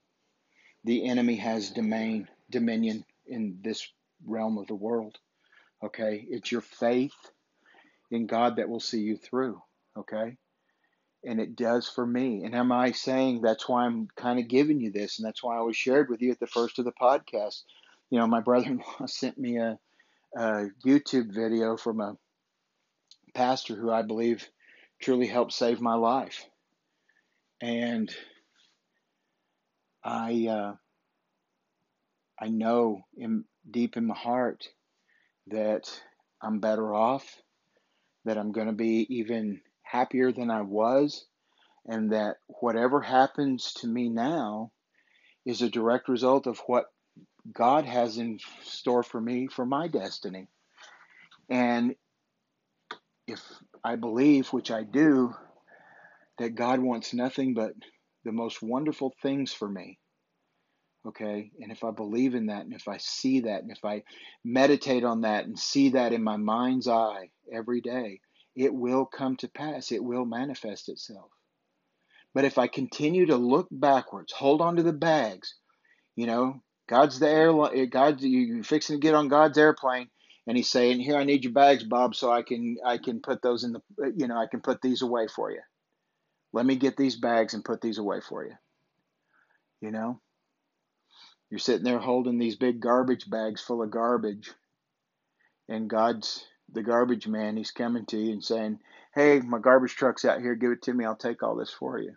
the 0.84 1.08
enemy 1.08 1.36
has 1.36 1.70
domain, 1.70 2.28
dominion 2.50 3.04
in 3.26 3.58
this 3.64 3.88
realm 4.24 4.58
of 4.58 4.66
the 4.66 4.74
world. 4.74 5.18
Okay? 5.86 6.24
It's 6.28 6.52
your 6.52 6.60
faith 6.60 7.16
in 8.10 8.26
God 8.26 8.56
that 8.56 8.68
will 8.68 8.80
see 8.80 9.00
you 9.00 9.16
through. 9.16 9.60
Okay? 9.96 10.36
and 11.26 11.40
it 11.40 11.56
does 11.56 11.88
for 11.88 12.06
me. 12.06 12.44
And 12.44 12.54
am 12.54 12.70
I 12.70 12.92
saying 12.92 13.42
that's 13.42 13.68
why 13.68 13.84
I'm 13.84 14.08
kind 14.16 14.38
of 14.38 14.48
giving 14.48 14.80
you 14.80 14.92
this, 14.92 15.18
and 15.18 15.26
that's 15.26 15.42
why 15.42 15.58
I 15.58 15.62
was 15.62 15.76
shared 15.76 16.08
with 16.08 16.22
you 16.22 16.30
at 16.30 16.38
the 16.38 16.46
first 16.46 16.78
of 16.78 16.84
the 16.84 16.92
podcast. 16.92 17.62
You 18.10 18.18
know, 18.18 18.26
my 18.26 18.40
brother-in-law 18.40 19.06
sent 19.06 19.36
me 19.36 19.58
a, 19.58 19.78
a 20.36 20.66
YouTube 20.86 21.34
video 21.34 21.76
from 21.76 22.00
a 22.00 22.16
pastor 23.34 23.74
who 23.74 23.90
I 23.90 24.02
believe 24.02 24.48
truly 25.02 25.26
helped 25.26 25.52
save 25.52 25.80
my 25.80 25.94
life, 25.94 26.46
and 27.60 28.08
I 30.04 30.46
uh, 30.48 30.74
I 32.40 32.48
know 32.48 33.02
in 33.16 33.44
deep 33.68 33.96
in 33.96 34.06
my 34.06 34.14
heart 34.14 34.68
that 35.48 35.88
I'm 36.42 36.60
better 36.60 36.94
off, 36.94 37.24
that 38.24 38.38
I'm 38.38 38.52
going 38.52 38.66
to 38.66 38.72
be 38.72 39.06
even 39.10 39.60
happier 39.82 40.32
than 40.32 40.50
I 40.50 40.62
was, 40.62 41.24
and 41.86 42.12
that 42.12 42.36
whatever 42.60 43.00
happens 43.00 43.72
to 43.74 43.86
me 43.86 44.08
now 44.08 44.72
is 45.44 45.62
a 45.62 45.70
direct 45.70 46.08
result 46.08 46.46
of 46.46 46.58
what 46.66 46.86
God 47.52 47.84
has 47.84 48.18
in 48.18 48.38
store 48.64 49.04
for 49.04 49.20
me 49.20 49.46
for 49.46 49.64
my 49.64 49.86
destiny. 49.86 50.48
And 51.48 51.94
if 53.28 53.40
I 53.84 53.96
believe, 53.96 54.48
which 54.48 54.70
I 54.70 54.82
do, 54.82 55.34
that 56.38 56.54
God 56.54 56.80
wants 56.80 57.14
nothing 57.14 57.54
but 57.54 57.72
the 58.24 58.32
most 58.32 58.60
wonderful 58.60 59.14
things 59.22 59.52
for 59.52 59.68
me. 59.68 59.98
Okay. 61.06 61.52
And 61.60 61.70
if 61.70 61.84
I 61.84 61.92
believe 61.92 62.34
in 62.34 62.46
that, 62.46 62.64
and 62.64 62.74
if 62.74 62.88
I 62.88 62.96
see 62.98 63.40
that, 63.40 63.62
and 63.62 63.70
if 63.70 63.84
I 63.84 64.02
meditate 64.44 65.04
on 65.04 65.20
that 65.20 65.44
and 65.44 65.58
see 65.58 65.90
that 65.90 66.12
in 66.12 66.22
my 66.22 66.36
mind's 66.36 66.88
eye 66.88 67.30
every 67.52 67.80
day, 67.80 68.20
it 68.56 68.74
will 68.74 69.04
come 69.04 69.36
to 69.36 69.48
pass. 69.48 69.92
It 69.92 70.02
will 70.02 70.24
manifest 70.24 70.88
itself. 70.88 71.30
But 72.34 72.44
if 72.44 72.58
I 72.58 72.66
continue 72.66 73.26
to 73.26 73.36
look 73.36 73.68
backwards, 73.70 74.32
hold 74.32 74.60
on 74.60 74.76
to 74.76 74.82
the 74.82 74.92
bags, 74.92 75.54
you 76.16 76.26
know, 76.26 76.60
God's 76.88 77.18
the 77.18 77.28
airline 77.28 77.88
God's 77.88 78.24
you're 78.24 78.62
fixing 78.62 78.96
to 78.96 79.00
get 79.00 79.14
on 79.14 79.28
God's 79.28 79.58
airplane, 79.58 80.08
and 80.46 80.56
He's 80.56 80.70
saying, 80.70 81.00
"Here, 81.00 81.16
I 81.16 81.24
need 81.24 81.44
your 81.44 81.52
bags, 81.52 81.84
Bob, 81.84 82.14
so 82.14 82.30
I 82.30 82.42
can 82.42 82.76
I 82.84 82.98
can 82.98 83.20
put 83.20 83.42
those 83.42 83.64
in 83.64 83.72
the, 83.72 83.80
you 84.16 84.26
know, 84.26 84.36
I 84.36 84.46
can 84.46 84.60
put 84.60 84.82
these 84.82 85.02
away 85.02 85.28
for 85.28 85.50
you. 85.50 85.60
Let 86.52 86.66
me 86.66 86.76
get 86.76 86.96
these 86.96 87.16
bags 87.16 87.54
and 87.54 87.64
put 87.64 87.80
these 87.80 87.98
away 87.98 88.20
for 88.20 88.44
you." 88.44 88.54
You 89.80 89.90
know, 89.90 90.20
you're 91.56 91.60
sitting 91.60 91.84
there 91.84 91.98
holding 91.98 92.36
these 92.36 92.56
big 92.56 92.80
garbage 92.80 93.30
bags 93.30 93.62
full 93.62 93.82
of 93.82 93.90
garbage, 93.90 94.50
and 95.70 95.88
God's 95.88 96.44
the 96.70 96.82
garbage 96.82 97.26
man, 97.26 97.56
he's 97.56 97.70
coming 97.70 98.04
to 98.06 98.18
you 98.18 98.32
and 98.32 98.44
saying, 98.44 98.78
Hey, 99.14 99.40
my 99.40 99.58
garbage 99.58 99.96
truck's 99.96 100.26
out 100.26 100.42
here, 100.42 100.54
give 100.54 100.72
it 100.72 100.82
to 100.82 100.92
me, 100.92 101.06
I'll 101.06 101.16
take 101.16 101.42
all 101.42 101.56
this 101.56 101.70
for 101.70 101.98
you. 101.98 102.12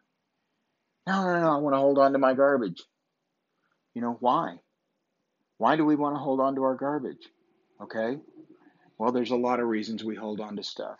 No, 1.07 1.23
no, 1.23 1.39
no, 1.39 1.53
I 1.53 1.57
want 1.59 1.73
to 1.73 1.79
hold 1.79 1.99
on 1.99 2.11
to 2.11 2.17
my 2.17 2.33
garbage. 2.33 2.83
You 3.93 4.01
know, 4.01 4.17
why? 4.19 4.59
Why 5.57 5.77
do 5.77 5.85
we 5.85 5.95
want 5.95 6.15
to 6.15 6.19
hold 6.19 6.41
on 6.41 6.55
to 6.55 6.63
our 6.63 6.75
garbage? 6.75 7.25
Okay? 7.81 8.17
Well, 8.97 9.13
there's 9.13 9.31
a 9.31 9.37
lot 9.37 9.61
of 9.61 9.67
reasons 9.67 10.03
we 10.03 10.15
hold 10.15 10.41
on 10.41 10.57
to 10.57 10.63
stuff. 10.63 10.99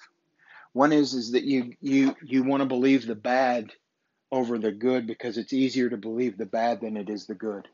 One 0.71 0.93
is 0.93 1.13
is 1.13 1.33
that 1.33 1.43
you 1.43 1.73
you 1.81 2.15
you 2.23 2.43
want 2.43 2.61
to 2.61 2.67
believe 2.67 3.05
the 3.05 3.15
bad 3.15 3.69
over 4.31 4.57
the 4.57 4.71
good 4.71 5.07
because 5.07 5.37
it's 5.37 5.51
easier 5.51 5.89
to 5.89 5.97
believe 5.97 6.37
the 6.37 6.45
bad 6.45 6.79
than 6.79 6.95
it 6.95 7.09
is 7.09 7.25
the 7.25 7.35
good. 7.35 7.67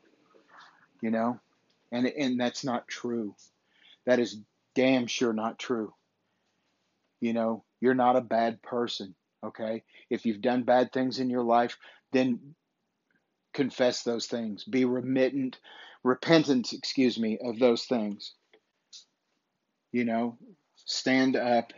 You 1.00 1.10
know? 1.10 1.40
And 1.92 2.06
and 2.06 2.40
that's 2.40 2.64
not 2.64 2.88
true. 2.88 3.34
That 4.06 4.18
is 4.18 4.38
damn 4.74 5.06
sure 5.06 5.32
not 5.32 5.58
true. 5.58 5.92
You 7.20 7.32
know, 7.32 7.64
you're 7.80 7.94
not 7.94 8.16
a 8.16 8.20
bad 8.20 8.62
person, 8.62 9.14
okay? 9.44 9.82
If 10.10 10.26
you've 10.26 10.42
done 10.42 10.62
bad 10.64 10.92
things 10.92 11.18
in 11.18 11.30
your 11.30 11.42
life, 11.42 11.78
then 12.12 12.54
confess 13.52 14.02
those 14.02 14.26
things. 14.26 14.64
Be 14.64 14.84
remittent, 14.84 15.58
repentant, 16.04 16.72
excuse 16.72 17.18
me, 17.18 17.38
of 17.42 17.58
those 17.58 17.84
things. 17.84 18.34
You 19.92 20.04
know, 20.04 20.38
stand 20.84 21.36
up 21.36 21.72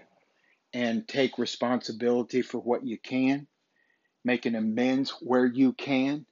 and 0.75 1.07
take 1.07 1.39
responsibility 1.39 2.43
for 2.43 2.59
what 2.59 2.85
you 2.85 2.99
can, 2.99 3.47
make 4.25 4.45
an 4.45 4.57
amends 4.57 5.11
where 5.21 5.47
you 5.47 5.73
can, 5.73 6.27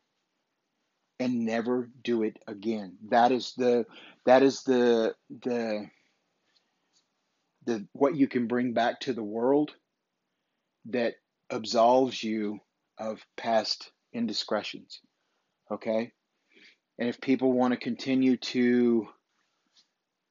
and 1.19 1.45
never 1.45 1.89
do 2.05 2.23
it 2.23 2.37
again. 2.47 2.97
That 3.11 3.33
is 3.33 3.55
the 3.57 3.87
that 4.25 4.43
is 4.43 4.63
the 4.63 5.15
the 5.43 5.87
the 7.65 7.87
what 7.93 8.17
you 8.17 8.29
can 8.29 8.47
bring 8.47 8.73
back 8.73 9.01
to 9.01 9.13
the 9.13 9.23
world 9.23 9.73
that 10.87 11.15
absolves 11.51 12.23
you 12.23 12.61
of 12.99 13.25
past 13.37 13.91
indiscretions. 14.13 15.01
Okay? 15.71 16.13
And 16.99 17.09
if 17.09 17.21
people 17.21 17.53
want 17.53 17.73
to 17.73 17.81
continue 17.81 18.37
to 18.39 19.09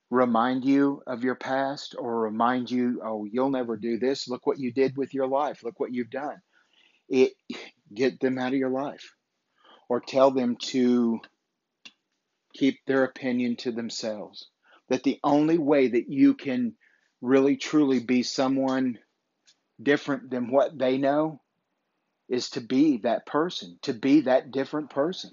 remind 0.09 0.65
you 0.65 1.01
of 1.05 1.23
your 1.23 1.35
past 1.35 1.95
or 1.97 2.21
remind 2.21 2.71
you, 2.71 3.01
oh, 3.03 3.25
you'll 3.25 3.49
never 3.49 3.77
do 3.77 3.99
this, 3.99 4.27
look 4.27 4.47
what 4.47 4.59
you 4.59 4.71
did 4.71 4.97
with 4.97 5.13
your 5.13 5.27
life, 5.27 5.63
look 5.63 5.79
what 5.79 5.93
you've 5.93 6.09
done. 6.09 6.37
It 7.09 7.33
get 7.93 8.19
them 8.19 8.39
out 8.39 8.53
of 8.53 8.59
your 8.59 8.69
life. 8.69 9.13
Or 9.87 9.99
tell 9.99 10.31
them 10.31 10.57
to 10.69 11.19
keep 12.53 12.79
their 12.85 13.03
opinion 13.03 13.57
to 13.57 13.71
themselves. 13.71 14.47
That 14.89 15.03
the 15.03 15.19
only 15.23 15.57
way 15.57 15.87
that 15.89 16.09
you 16.09 16.33
can 16.33 16.75
really 17.21 17.57
truly 17.57 17.99
be 17.99 18.23
someone 18.23 18.99
different 19.81 20.29
than 20.29 20.51
what 20.51 20.77
they 20.77 20.97
know 20.97 21.41
is 22.29 22.49
to 22.51 22.61
be 22.61 22.97
that 22.97 23.25
person, 23.25 23.77
to 23.83 23.93
be 23.93 24.21
that 24.21 24.51
different 24.51 24.89
person. 24.89 25.31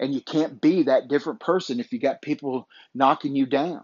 And 0.00 0.14
you 0.14 0.20
can't 0.20 0.60
be 0.60 0.84
that 0.84 1.08
different 1.08 1.40
person 1.40 1.80
if 1.80 1.92
you 1.92 2.00
got 2.00 2.22
people 2.22 2.68
knocking 2.94 3.34
you 3.34 3.46
down. 3.46 3.82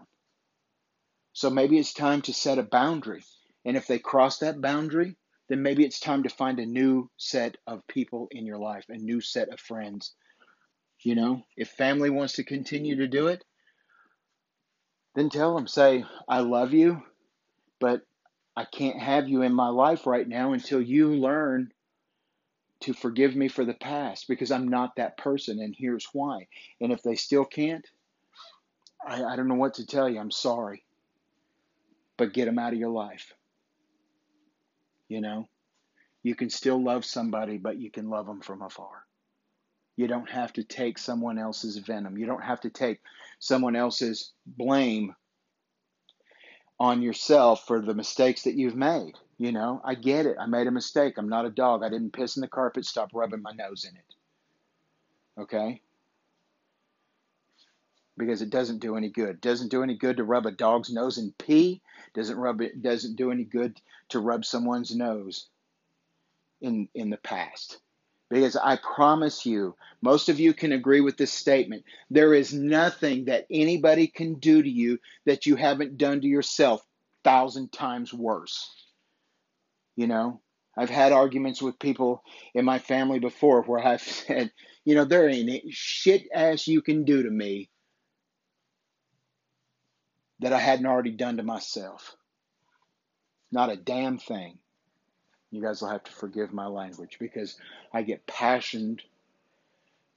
So 1.33 1.49
maybe 1.49 1.77
it's 1.77 1.93
time 1.93 2.21
to 2.23 2.33
set 2.33 2.57
a 2.57 2.63
boundary. 2.63 3.23
And 3.65 3.75
if 3.75 3.87
they 3.87 3.99
cross 3.99 4.39
that 4.39 4.61
boundary, 4.61 5.17
then 5.47 5.61
maybe 5.61 5.85
it's 5.85 5.99
time 5.99 6.23
to 6.23 6.29
find 6.29 6.59
a 6.59 6.65
new 6.65 7.09
set 7.17 7.57
of 7.67 7.85
people 7.87 8.27
in 8.31 8.45
your 8.45 8.57
life, 8.57 8.85
a 8.89 8.97
new 8.97 9.21
set 9.21 9.49
of 9.49 9.59
friends. 9.59 10.13
You 11.01 11.15
know, 11.15 11.43
if 11.55 11.69
family 11.69 12.09
wants 12.09 12.33
to 12.33 12.43
continue 12.43 12.97
to 12.97 13.07
do 13.07 13.27
it, 13.27 13.43
then 15.13 15.29
tell 15.29 15.55
them, 15.55 15.67
say, 15.67 16.03
I 16.27 16.39
love 16.39 16.73
you, 16.73 17.01
but 17.79 18.01
I 18.55 18.65
can't 18.65 18.99
have 18.99 19.29
you 19.29 19.41
in 19.41 19.53
my 19.53 19.69
life 19.69 20.07
right 20.07 20.27
now 20.27 20.53
until 20.53 20.81
you 20.81 21.09
learn 21.09 21.71
to 22.81 22.93
forgive 22.93 23.35
me 23.35 23.47
for 23.47 23.65
the 23.65 23.73
past 23.73 24.27
because 24.27 24.51
I'm 24.51 24.67
not 24.67 24.95
that 24.95 25.17
person, 25.17 25.59
and 25.59 25.75
here's 25.77 26.07
why. 26.13 26.47
And 26.81 26.91
if 26.91 27.01
they 27.03 27.15
still 27.15 27.45
can't, 27.45 27.87
I, 29.05 29.23
I 29.23 29.35
don't 29.35 29.47
know 29.47 29.55
what 29.55 29.75
to 29.75 29.85
tell 29.85 30.09
you. 30.09 30.19
I'm 30.19 30.31
sorry. 30.31 30.83
But 32.17 32.33
get 32.33 32.45
them 32.45 32.59
out 32.59 32.73
of 32.73 32.79
your 32.79 32.89
life. 32.89 33.33
You 35.07 35.21
know, 35.21 35.47
you 36.23 36.35
can 36.35 36.49
still 36.49 36.83
love 36.83 37.05
somebody, 37.05 37.57
but 37.57 37.77
you 37.77 37.91
can 37.91 38.09
love 38.09 38.25
them 38.25 38.41
from 38.41 38.61
afar. 38.61 39.05
You 39.97 40.07
don't 40.07 40.29
have 40.29 40.51
to 40.53 40.63
take 40.63 40.97
someone 40.97 41.37
else's 41.37 41.77
venom. 41.77 42.17
You 42.17 42.25
don't 42.25 42.43
have 42.43 42.61
to 42.61 42.69
take 42.69 42.99
someone 43.39 43.75
else's 43.75 44.33
blame 44.45 45.15
on 46.79 47.01
yourself 47.01 47.65
for 47.65 47.79
the 47.79 47.93
mistakes 47.93 48.43
that 48.43 48.55
you've 48.55 48.75
made. 48.75 49.13
You 49.37 49.51
know, 49.51 49.81
I 49.83 49.95
get 49.95 50.25
it. 50.25 50.37
I 50.39 50.47
made 50.47 50.67
a 50.67 50.71
mistake. 50.71 51.17
I'm 51.17 51.29
not 51.29 51.45
a 51.45 51.49
dog. 51.49 51.83
I 51.83 51.89
didn't 51.89 52.13
piss 52.13 52.35
in 52.37 52.41
the 52.41 52.47
carpet. 52.47 52.85
Stop 52.85 53.11
rubbing 53.13 53.41
my 53.41 53.51
nose 53.51 53.85
in 53.85 53.95
it. 53.95 55.41
Okay? 55.41 55.81
Because 58.17 58.41
it 58.41 58.49
doesn't 58.49 58.79
do 58.79 58.95
any 58.95 59.09
good. 59.09 59.29
It 59.29 59.41
doesn't 59.41 59.71
do 59.71 59.83
any 59.83 59.95
good 59.95 60.17
to 60.17 60.23
rub 60.23 60.45
a 60.45 60.51
dog's 60.51 60.91
nose 60.91 61.17
in 61.17 61.33
pee. 61.37 61.81
Doesn't 62.13 62.37
rub 62.37 62.61
it 62.61 62.81
doesn't 62.81 63.15
do 63.15 63.31
any 63.31 63.43
good 63.43 63.79
to 64.09 64.19
rub 64.19 64.45
someone's 64.45 64.95
nose 64.95 65.47
in 66.61 66.87
in 66.93 67.09
the 67.09 67.17
past. 67.17 67.79
Because 68.29 68.55
I 68.55 68.77
promise 68.77 69.45
you, 69.45 69.75
most 70.01 70.29
of 70.29 70.39
you 70.39 70.53
can 70.53 70.71
agree 70.71 71.01
with 71.01 71.15
this 71.15 71.31
statement. 71.31 71.83
There 72.09 72.33
is 72.33 72.53
nothing 72.53 73.25
that 73.25 73.45
anybody 73.51 74.07
can 74.07 74.35
do 74.35 74.63
to 74.63 74.69
you 74.69 74.99
that 75.25 75.45
you 75.45 75.55
haven't 75.55 75.97
done 75.97 76.21
to 76.21 76.27
yourself 76.27 76.83
thousand 77.23 77.71
times 77.71 78.13
worse. 78.13 78.71
You 79.95 80.07
know, 80.07 80.41
I've 80.75 80.89
had 80.89 81.11
arguments 81.11 81.61
with 81.61 81.79
people 81.79 82.23
in 82.53 82.65
my 82.65 82.79
family 82.79 83.19
before 83.19 83.61
where 83.61 83.85
I've 83.85 84.01
said, 84.01 84.51
you 84.85 84.95
know, 84.95 85.05
there 85.05 85.29
ain't 85.29 85.71
shit 85.71 86.27
ass 86.33 86.67
you 86.67 86.81
can 86.81 87.03
do 87.05 87.21
to 87.21 87.29
me 87.29 87.69
that 90.39 90.53
I 90.53 90.59
hadn't 90.59 90.85
already 90.85 91.11
done 91.11 91.37
to 91.37 91.43
myself. 91.43 92.15
Not 93.51 93.71
a 93.71 93.77
damn 93.77 94.17
thing. 94.17 94.57
You 95.51 95.61
guys 95.61 95.81
will 95.81 95.89
have 95.89 96.03
to 96.03 96.11
forgive 96.11 96.51
my 96.51 96.67
language 96.67 97.17
because 97.19 97.57
I 97.93 98.01
get 98.01 98.27
passionate 98.27 99.01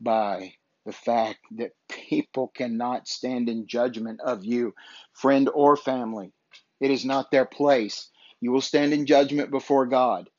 by 0.00 0.54
the 0.84 0.92
fact 0.92 1.40
that 1.52 1.74
people 1.88 2.48
cannot 2.48 3.06
stand 3.06 3.48
in 3.48 3.66
judgment 3.66 4.20
of 4.20 4.44
you, 4.44 4.74
friend 5.12 5.48
or 5.52 5.76
family. 5.76 6.32
It 6.80 6.90
is 6.90 7.04
not 7.04 7.30
their 7.30 7.44
place. 7.44 8.08
You 8.40 8.52
will 8.52 8.60
stand 8.60 8.92
in 8.92 9.06
judgment 9.06 9.50
before 9.50 9.86
God. 9.86 10.30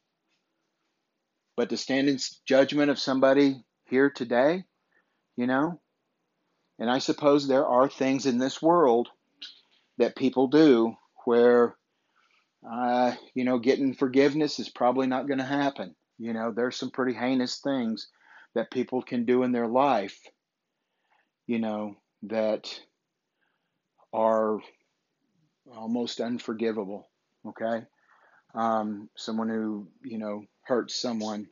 But 1.55 1.69
to 1.69 1.77
stand 1.77 2.09
in 2.09 2.17
judgment 2.45 2.89
of 2.89 2.99
somebody 2.99 3.63
here 3.85 4.09
today, 4.09 4.63
you 5.35 5.45
know, 5.45 5.79
and 6.79 6.89
I 6.89 6.99
suppose 6.99 7.47
there 7.47 7.65
are 7.65 7.89
things 7.89 8.25
in 8.25 8.37
this 8.37 8.61
world 8.61 9.09
that 9.99 10.15
people 10.15 10.47
do 10.47 10.95
where, 11.25 11.75
uh, 12.69 13.13
you 13.35 13.43
know, 13.43 13.59
getting 13.59 13.93
forgiveness 13.93 14.59
is 14.59 14.69
probably 14.69 15.07
not 15.07 15.27
going 15.27 15.37
to 15.37 15.45
happen. 15.45 15.95
You 16.17 16.33
know, 16.33 16.51
there's 16.51 16.75
some 16.75 16.89
pretty 16.89 17.13
heinous 17.13 17.59
things 17.59 18.07
that 18.55 18.71
people 18.71 19.01
can 19.01 19.25
do 19.25 19.43
in 19.43 19.51
their 19.51 19.67
life, 19.67 20.19
you 21.45 21.59
know, 21.59 21.95
that 22.23 22.67
are 24.11 24.59
almost 25.75 26.19
unforgivable. 26.19 27.07
Okay. 27.45 27.85
Um, 28.55 29.09
someone 29.15 29.49
who, 29.49 29.87
you 30.03 30.17
know, 30.17 30.43
hurts 30.63 30.99
someone 30.99 31.47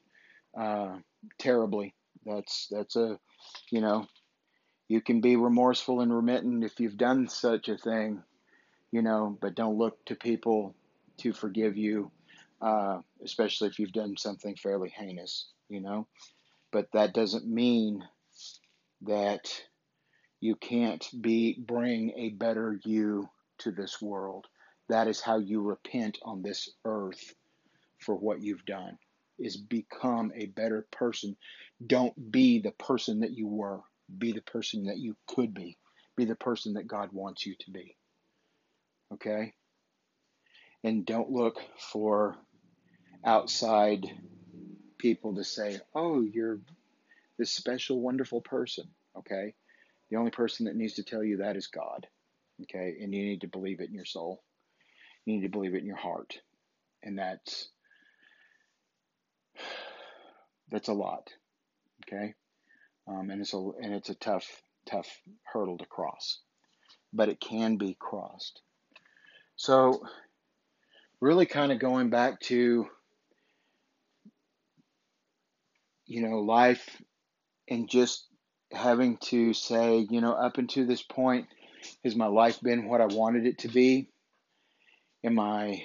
uh, 0.60 0.98
terribly. 1.38 1.94
That's, 2.26 2.68
that's 2.72 2.96
a, 2.96 3.20
you 3.72 3.82
know, 3.82 4.08
you 4.88 5.02
can 5.02 5.22
be 5.22 5.36
remorseful 5.36 6.02
and 6.02 6.14
remittent 6.14 6.64
if 6.64 6.80
you've 6.80 6.98
done 6.98 7.28
such 7.28 7.70
a 7.70 7.78
thing, 7.78 8.24
you 8.98 9.04
know, 9.04 9.38
but 9.40 9.54
don't 9.54 9.78
look 9.78 10.04
to 10.06 10.16
people 10.16 10.74
to 11.20 11.32
forgive 11.32 11.78
you, 11.78 12.12
uh, 12.64 12.98
especially 13.24 13.68
if 13.68 13.78
you've 13.78 13.92
done 13.92 14.18
something 14.18 14.56
fairly 14.56 14.90
heinous, 14.90 15.50
you 15.70 15.80
know. 15.80 16.08
But 16.72 16.88
that 16.94 17.14
doesn't 17.14 17.46
mean 17.46 18.04
that 19.04 19.62
you 20.40 20.56
can't 20.56 21.08
be 21.22 21.60
bring 21.60 22.12
a 22.18 22.30
better 22.30 22.80
you 22.86 23.30
to 23.60 23.70
this 23.70 24.02
world. 24.02 24.48
That 24.90 25.08
is 25.08 25.22
how 25.22 25.38
you 25.38 25.62
repent 25.62 26.18
on 26.24 26.42
this 26.42 26.68
earth 26.84 27.36
for 28.00 28.16
what 28.16 28.42
you've 28.42 28.66
done. 28.66 28.98
Is 29.38 29.58
become 29.58 30.32
a 30.36 30.48
better 30.48 30.88
person. 30.92 31.38
Don't 31.86 32.32
be 32.32 32.62
the 32.62 32.72
person 32.72 33.20
that 33.20 33.38
you 33.38 33.48
were. 33.48 33.82
Be 34.18 34.32
the 34.32 34.42
person 34.42 34.86
that 34.86 34.98
you 34.98 35.16
could 35.28 35.54
be. 35.54 35.78
Be 36.16 36.26
the 36.26 36.34
person 36.34 36.74
that 36.74 36.88
God 36.88 37.10
wants 37.12 37.46
you 37.46 37.54
to 37.60 37.70
be. 37.70 37.96
Okay? 39.14 39.54
And 40.84 41.06
don't 41.06 41.32
look 41.32 41.60
for 41.92 42.36
outside 43.26 44.06
people 44.98 45.36
to 45.36 45.44
say, 45.44 45.80
oh, 45.96 46.22
you're 46.22 46.60
this 47.38 47.52
special, 47.52 48.00
wonderful 48.00 48.42
person. 48.42 48.88
Okay? 49.18 49.54
The 50.10 50.18
only 50.18 50.32
person 50.32 50.66
that 50.66 50.76
needs 50.76 50.94
to 50.96 51.04
tell 51.04 51.24
you 51.24 51.38
that 51.38 51.58
is 51.58 51.68
God. 51.68 52.08
Okay? 52.64 52.98
And 53.02 53.14
you 53.14 53.24
need 53.24 53.42
to 53.42 53.48
believe 53.48 53.80
it 53.80 53.90
in 53.90 53.96
your 53.96 54.06
soul. 54.06 54.44
You 55.26 55.36
need 55.36 55.44
to 55.44 55.50
believe 55.50 55.76
it 55.76 55.82
in 55.82 55.88
your 55.88 55.98
heart. 55.98 56.40
And 57.04 57.18
that's 57.18 57.70
that's 60.70 60.90
a 60.90 60.94
lot. 60.94 61.30
Okay? 62.06 62.34
Um, 63.08 63.30
and 63.30 63.42
it's 63.42 63.54
a 63.54 63.58
and 63.82 63.94
it's 63.94 64.10
a 64.10 64.16
tough 64.16 64.46
tough 64.86 65.08
hurdle 65.44 65.78
to 65.78 65.86
cross, 65.86 66.40
but 67.14 67.30
it 67.30 67.40
can 67.40 67.78
be 67.78 67.96
crossed. 68.00 68.62
So, 69.58 70.04
really, 71.20 71.48
kind 71.48 71.72
of 71.72 71.80
going 71.80 72.10
back 72.10 72.40
to 72.42 72.88
you 76.06 76.22
know 76.22 76.40
life 76.40 77.02
and 77.68 77.90
just 77.90 78.28
having 78.72 79.18
to 79.18 79.54
say, 79.54 80.06
you 80.10 80.22
know, 80.22 80.34
up 80.34 80.58
until 80.58 80.86
this 80.86 81.02
point, 81.02 81.48
has 82.04 82.16
my 82.16 82.28
life 82.28 82.62
been 82.62 82.88
what 82.88 83.02
I 83.02 83.08
wanted 83.08 83.46
it 83.46 83.60
to 83.60 83.68
be? 83.68 84.10
Am 85.24 85.40
I 85.40 85.82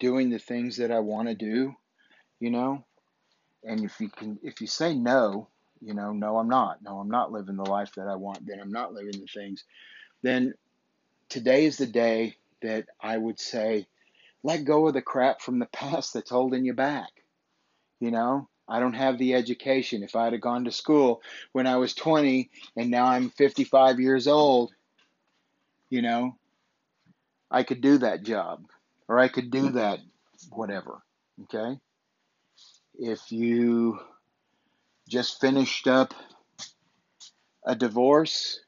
doing 0.00 0.30
the 0.30 0.38
things 0.38 0.78
that 0.78 0.90
I 0.90 0.98
want 0.98 1.28
to 1.28 1.34
do? 1.34 1.74
You 2.40 2.50
know, 2.50 2.84
and 3.62 3.84
if 3.84 4.00
you 4.00 4.08
can, 4.08 4.40
if 4.42 4.60
you 4.60 4.66
say 4.66 4.94
no, 4.94 5.48
you 5.80 5.94
know, 5.94 6.12
no, 6.12 6.38
I'm 6.38 6.48
not. 6.48 6.82
No, 6.82 6.98
I'm 6.98 7.10
not 7.10 7.30
living 7.30 7.56
the 7.56 7.62
life 7.62 7.92
that 7.96 8.08
I 8.08 8.16
want. 8.16 8.44
Then 8.44 8.58
I'm 8.60 8.72
not 8.72 8.92
living 8.92 9.20
the 9.20 9.26
things. 9.26 9.62
Then 10.22 10.54
today 11.28 11.64
is 11.64 11.78
the 11.78 11.86
day 11.86 12.36
that 12.62 12.86
I 13.00 13.16
would 13.16 13.38
say, 13.38 13.86
let 14.42 14.64
go 14.64 14.88
of 14.88 14.94
the 14.94 15.02
crap 15.02 15.40
from 15.40 15.58
the 15.58 15.66
past 15.72 16.14
that's 16.14 16.30
holding 16.30 16.64
you 16.64 16.74
back. 16.74 17.10
You 18.00 18.10
know, 18.10 18.48
I 18.68 18.80
don't 18.80 18.94
have 18.94 19.18
the 19.18 19.34
education. 19.34 20.02
If 20.02 20.16
I 20.16 20.24
had 20.24 20.40
gone 20.40 20.64
to 20.64 20.72
school 20.72 21.22
when 21.52 21.66
I 21.66 21.76
was 21.76 21.94
20 21.94 22.50
and 22.76 22.90
now 22.90 23.06
I'm 23.06 23.30
55 23.30 24.00
years 24.00 24.26
old, 24.26 24.72
you 25.90 26.02
know, 26.02 26.36
I 27.50 27.62
could 27.64 27.80
do 27.80 27.98
that 27.98 28.22
job 28.22 28.64
or 29.08 29.18
I 29.18 29.28
could 29.28 29.50
do 29.50 29.70
that 29.72 30.00
whatever. 30.50 31.02
Okay? 31.44 31.78
If 32.94 33.30
you 33.30 33.98
just 35.08 35.40
finished 35.40 35.86
up 35.86 36.14
a 37.64 37.76
divorce 37.76 38.60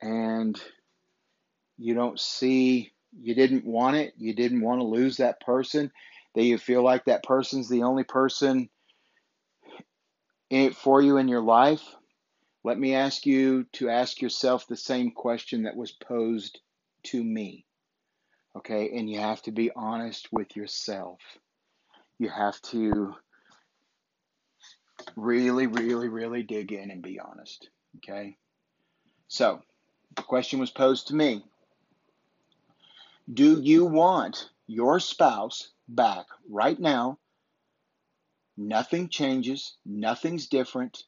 and 0.00 0.60
you 1.80 1.94
don't 1.94 2.20
see, 2.20 2.92
you 3.18 3.34
didn't 3.34 3.64
want 3.64 3.96
it, 3.96 4.12
you 4.18 4.34
didn't 4.34 4.60
want 4.60 4.80
to 4.80 4.86
lose 4.86 5.16
that 5.16 5.40
person, 5.40 5.90
that 6.34 6.44
you 6.44 6.58
feel 6.58 6.84
like 6.84 7.06
that 7.06 7.24
person's 7.24 7.68
the 7.68 7.82
only 7.82 8.04
person 8.04 8.68
in 10.50 10.62
it 10.66 10.76
for 10.76 11.00
you 11.00 11.16
in 11.16 11.28
your 11.28 11.40
life, 11.40 11.82
let 12.64 12.78
me 12.78 12.94
ask 12.94 13.24
you 13.24 13.64
to 13.72 13.88
ask 13.88 14.20
yourself 14.20 14.66
the 14.66 14.76
same 14.76 15.12
question 15.12 15.62
that 15.62 15.76
was 15.76 15.92
posed 15.92 16.60
to 17.04 17.22
me. 17.22 17.64
Okay, 18.56 18.90
and 18.98 19.08
you 19.08 19.20
have 19.20 19.40
to 19.42 19.52
be 19.52 19.70
honest 19.74 20.28
with 20.32 20.56
yourself. 20.56 21.20
You 22.18 22.28
have 22.28 22.60
to 22.62 23.14
really, 25.16 25.66
really, 25.66 26.08
really 26.08 26.42
dig 26.42 26.72
in 26.72 26.90
and 26.90 27.00
be 27.00 27.20
honest. 27.20 27.70
Okay, 27.98 28.36
so 29.28 29.62
the 30.16 30.22
question 30.22 30.58
was 30.58 30.70
posed 30.70 31.08
to 31.08 31.14
me 31.14 31.44
Do 33.32 33.60
you 33.60 33.84
want 33.84 34.50
your 34.66 34.98
spouse 34.98 35.68
back 35.86 36.26
right 36.48 36.78
now? 36.78 37.18
Nothing 38.56 39.08
changes, 39.08 39.76
nothing's 39.86 40.48
different. 40.48 41.04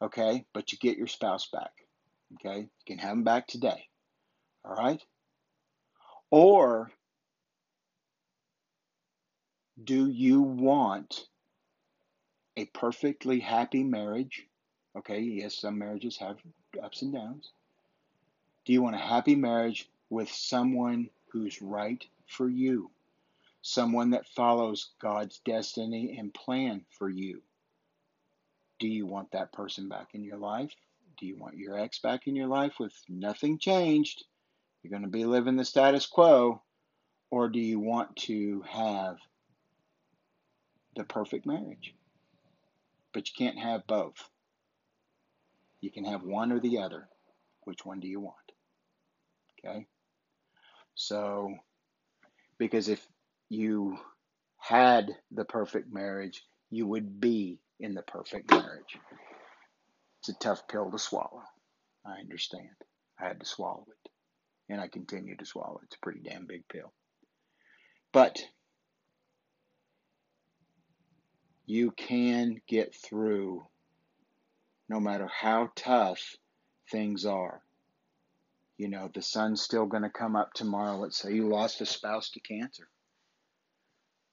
Okay, 0.00 0.46
but 0.54 0.72
you 0.72 0.78
get 0.78 0.96
your 0.96 1.06
spouse 1.06 1.48
back. 1.52 1.72
Okay, 2.34 2.60
you 2.60 2.84
can 2.86 2.98
have 2.98 3.10
them 3.10 3.24
back 3.24 3.46
today. 3.46 3.88
All 4.64 4.74
right? 4.74 5.02
Or 6.30 6.90
do 9.82 10.08
you 10.08 10.40
want 10.40 11.26
a 12.56 12.64
perfectly 12.66 13.40
happy 13.40 13.82
marriage? 13.82 14.46
Okay, 14.96 15.20
yes, 15.20 15.56
some 15.60 15.78
marriages 15.78 16.16
have 16.18 16.38
ups 16.82 17.02
and 17.02 17.12
downs. 17.12 17.50
Do 18.64 18.72
you 18.72 18.82
want 18.82 18.96
a 18.96 18.98
happy 18.98 19.34
marriage 19.34 19.88
with 20.10 20.30
someone 20.30 21.10
who's 21.32 21.60
right 21.60 22.04
for 22.26 22.48
you? 22.48 22.90
Someone 23.62 24.10
that 24.10 24.28
follows 24.28 24.90
God's 25.00 25.40
destiny 25.44 26.16
and 26.18 26.32
plan 26.32 26.84
for 26.98 27.08
you? 27.08 27.42
Do 28.78 28.88
you 28.88 29.06
want 29.06 29.32
that 29.32 29.52
person 29.52 29.88
back 29.88 30.14
in 30.14 30.22
your 30.22 30.38
life? 30.38 30.74
Do 31.18 31.26
you 31.26 31.36
want 31.36 31.56
your 31.56 31.78
ex 31.78 31.98
back 31.98 32.28
in 32.28 32.36
your 32.36 32.46
life 32.46 32.78
with 32.78 32.94
nothing 33.08 33.58
changed? 33.58 34.24
You're 34.82 34.90
going 34.90 35.02
to 35.02 35.08
be 35.08 35.24
living 35.24 35.56
the 35.56 35.64
status 35.64 36.06
quo, 36.06 36.62
or 37.30 37.48
do 37.48 37.58
you 37.58 37.80
want 37.80 38.14
to 38.16 38.62
have 38.68 39.18
the 40.94 41.04
perfect 41.04 41.44
marriage? 41.44 41.94
But 43.12 43.28
you 43.28 43.34
can't 43.36 43.58
have 43.58 43.86
both. 43.86 44.30
You 45.80 45.90
can 45.90 46.04
have 46.04 46.22
one 46.22 46.52
or 46.52 46.60
the 46.60 46.78
other. 46.78 47.08
Which 47.64 47.84
one 47.84 48.00
do 48.00 48.08
you 48.08 48.20
want? 48.20 48.36
Okay? 49.58 49.86
So, 50.98 51.54
because 52.58 52.88
if 52.88 53.06
you 53.48 53.98
had 54.58 55.16
the 55.30 55.44
perfect 55.44 55.92
marriage, 55.92 56.42
you 56.70 56.88
would 56.88 57.20
be 57.20 57.60
in 57.78 57.94
the 57.94 58.02
perfect 58.02 58.50
marriage. 58.50 58.98
It's 60.18 60.28
a 60.28 60.38
tough 60.40 60.66
pill 60.66 60.90
to 60.90 60.98
swallow. 60.98 61.44
I 62.04 62.18
understand. 62.18 62.74
I 63.18 63.28
had 63.28 63.38
to 63.38 63.46
swallow 63.46 63.86
it. 63.88 64.10
And 64.68 64.80
I 64.80 64.88
continue 64.88 65.36
to 65.36 65.46
swallow 65.46 65.78
it. 65.78 65.84
It's 65.84 65.94
a 65.94 66.00
pretty 66.00 66.18
damn 66.18 66.46
big 66.46 66.66
pill. 66.66 66.92
But 68.12 68.40
you 71.64 71.92
can 71.92 72.60
get 72.66 72.92
through 72.92 73.64
no 74.88 74.98
matter 74.98 75.28
how 75.28 75.70
tough 75.76 76.34
things 76.90 77.24
are. 77.24 77.62
You 78.78 78.88
know, 78.88 79.10
the 79.12 79.22
sun's 79.22 79.60
still 79.60 79.86
going 79.86 80.04
to 80.04 80.10
come 80.10 80.36
up 80.36 80.52
tomorrow. 80.54 80.96
Let's 80.98 81.18
say 81.18 81.32
you 81.32 81.48
lost 81.48 81.80
a 81.80 81.86
spouse 81.86 82.30
to 82.30 82.40
cancer. 82.40 82.88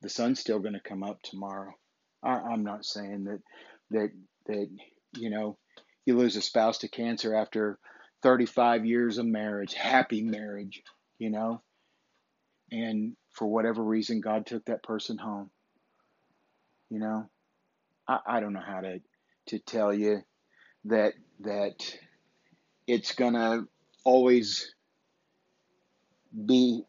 The 0.01 0.09
sun's 0.09 0.39
still 0.39 0.59
going 0.59 0.75
to 0.75 0.79
come 0.79 1.01
up 1.01 1.19
tomorrow. 1.23 1.73
I, 2.23 2.53
am 2.53 2.63
not 2.63 2.85
saying 2.85 3.25
that 3.25 3.41
that 3.91 4.09
that 4.47 4.67
you 5.15 5.29
know 5.31 5.57
you 6.05 6.15
lose 6.15 6.35
a 6.35 6.41
spouse 6.41 6.79
to 6.79 6.87
cancer 6.87 7.35
after 7.35 7.79
35 8.21 8.85
years 8.85 9.17
of 9.17 9.25
marriage, 9.25 9.73
happy 9.73 10.21
marriage, 10.21 10.81
you 11.17 11.29
know, 11.31 11.61
and 12.71 13.15
for 13.31 13.47
whatever 13.47 13.83
reason 13.83 14.21
God 14.21 14.45
took 14.45 14.65
that 14.65 14.83
person 14.83 15.17
home. 15.17 15.49
You 16.89 16.99
know, 16.99 17.29
I, 18.07 18.19
I 18.27 18.39
don't 18.39 18.53
know 18.53 18.63
how 18.65 18.81
to 18.81 18.99
to 19.47 19.59
tell 19.59 19.93
you 19.93 20.21
that 20.85 21.13
that 21.41 21.97
it's 22.87 23.13
gonna 23.15 23.65
always 24.05 24.73
be 26.45 26.83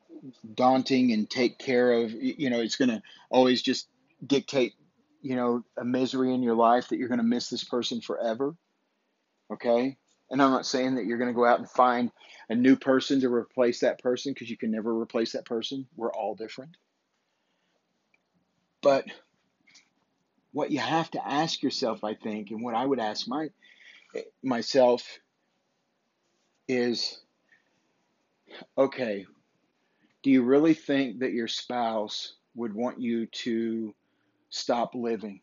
daunting 0.55 1.13
and 1.13 1.29
take 1.31 1.59
care 1.59 1.93
of 1.93 2.13
you 2.13 2.51
know 2.51 2.61
it's 2.61 2.77
gonna 2.77 3.03
always 3.31 3.63
just 3.63 3.89
dictate 4.27 4.75
you 5.23 5.37
know 5.37 5.65
a 5.77 5.85
misery 5.85 6.35
in 6.35 6.43
your 6.43 6.55
life 6.55 6.89
that 6.89 6.99
you're 6.99 7.09
gonna 7.09 7.23
miss 7.23 7.49
this 7.51 7.65
person 7.65 8.01
forever 8.01 8.55
okay? 9.53 9.97
And 10.31 10.43
i'm 10.43 10.51
not 10.51 10.67
saying 10.67 10.97
that 10.97 11.07
you're 11.07 11.19
gonna 11.19 11.33
go 11.33 11.47
out 11.47 11.61
and 11.61 11.71
find 11.71 12.11
a 12.49 12.55
new 12.55 12.77
person 12.77 13.21
to 13.21 13.33
replace 13.33 13.81
that 13.81 14.01
person 14.01 14.33
because 14.33 14.51
you 14.51 14.57
can 14.57 14.71
never 14.71 14.97
replace 14.97 15.33
that 15.33 15.45
person. 15.45 15.87
We're 15.97 16.13
all 16.13 16.35
different. 16.37 16.77
But 18.83 19.07
what 20.57 20.71
you 20.71 20.79
have 20.79 21.11
to 21.11 21.29
ask 21.29 21.63
yourself 21.63 22.03
i 22.03 22.15
think 22.15 22.51
and 22.51 22.63
what 22.63 22.75
i 22.75 22.85
would 22.85 22.99
ask 22.99 23.29
my 23.29 23.49
myself 24.43 25.19
is 26.69 27.21
okay, 28.77 29.27
do 30.23 30.31
you 30.31 30.43
really 30.43 30.75
think 30.75 31.21
that 31.21 31.33
your 31.33 31.49
spouse 31.49 32.35
would 32.55 32.75
want 32.75 33.01
you 33.01 33.27
to 33.27 33.95
stop 34.51 34.95
living? 34.95 35.41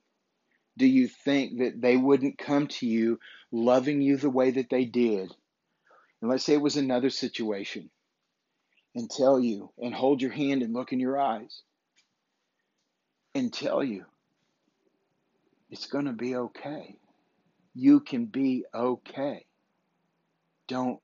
Do 0.77 0.87
you 0.87 1.07
think 1.07 1.59
that 1.59 1.79
they 1.79 1.97
wouldn't 1.97 2.37
come 2.37 2.67
to 2.67 2.87
you 2.87 3.19
loving 3.51 4.01
you 4.01 4.17
the 4.17 4.29
way 4.29 4.51
that 4.51 4.69
they 4.69 4.85
did? 4.85 5.31
And 6.21 6.31
let's 6.31 6.43
say 6.43 6.53
it 6.53 6.61
was 6.61 6.77
another 6.77 7.09
situation 7.09 7.89
and 8.95 9.09
tell 9.09 9.39
you 9.39 9.71
and 9.77 9.93
hold 9.93 10.21
your 10.21 10.31
hand 10.31 10.63
and 10.63 10.73
look 10.73 10.93
in 10.93 10.99
your 10.99 11.19
eyes 11.19 11.61
and 13.35 13.53
tell 13.53 13.83
you 13.83 14.05
it's 15.69 15.87
going 15.87 16.05
to 16.05 16.13
be 16.13 16.35
okay. 16.35 16.97
You 17.73 17.99
can 17.99 18.25
be 18.25 18.65
okay. 18.73 19.45
Don't 20.67 20.99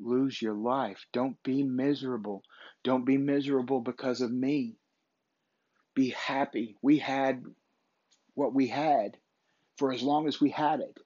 lose 0.00 0.40
your 0.40 0.54
life. 0.54 1.04
Don't 1.12 1.42
be 1.42 1.62
miserable. 1.62 2.42
Don't 2.84 3.04
be 3.04 3.16
miserable 3.16 3.80
because 3.80 4.20
of 4.20 4.30
me. 4.30 4.76
Be 5.94 6.10
happy. 6.10 6.76
We 6.82 6.98
had 6.98 7.42
what 8.34 8.54
we 8.54 8.68
had 8.68 9.16
for 9.78 9.92
as 9.92 10.02
long 10.02 10.28
as 10.28 10.40
we 10.40 10.50
had 10.50 10.80
it. 10.80 10.98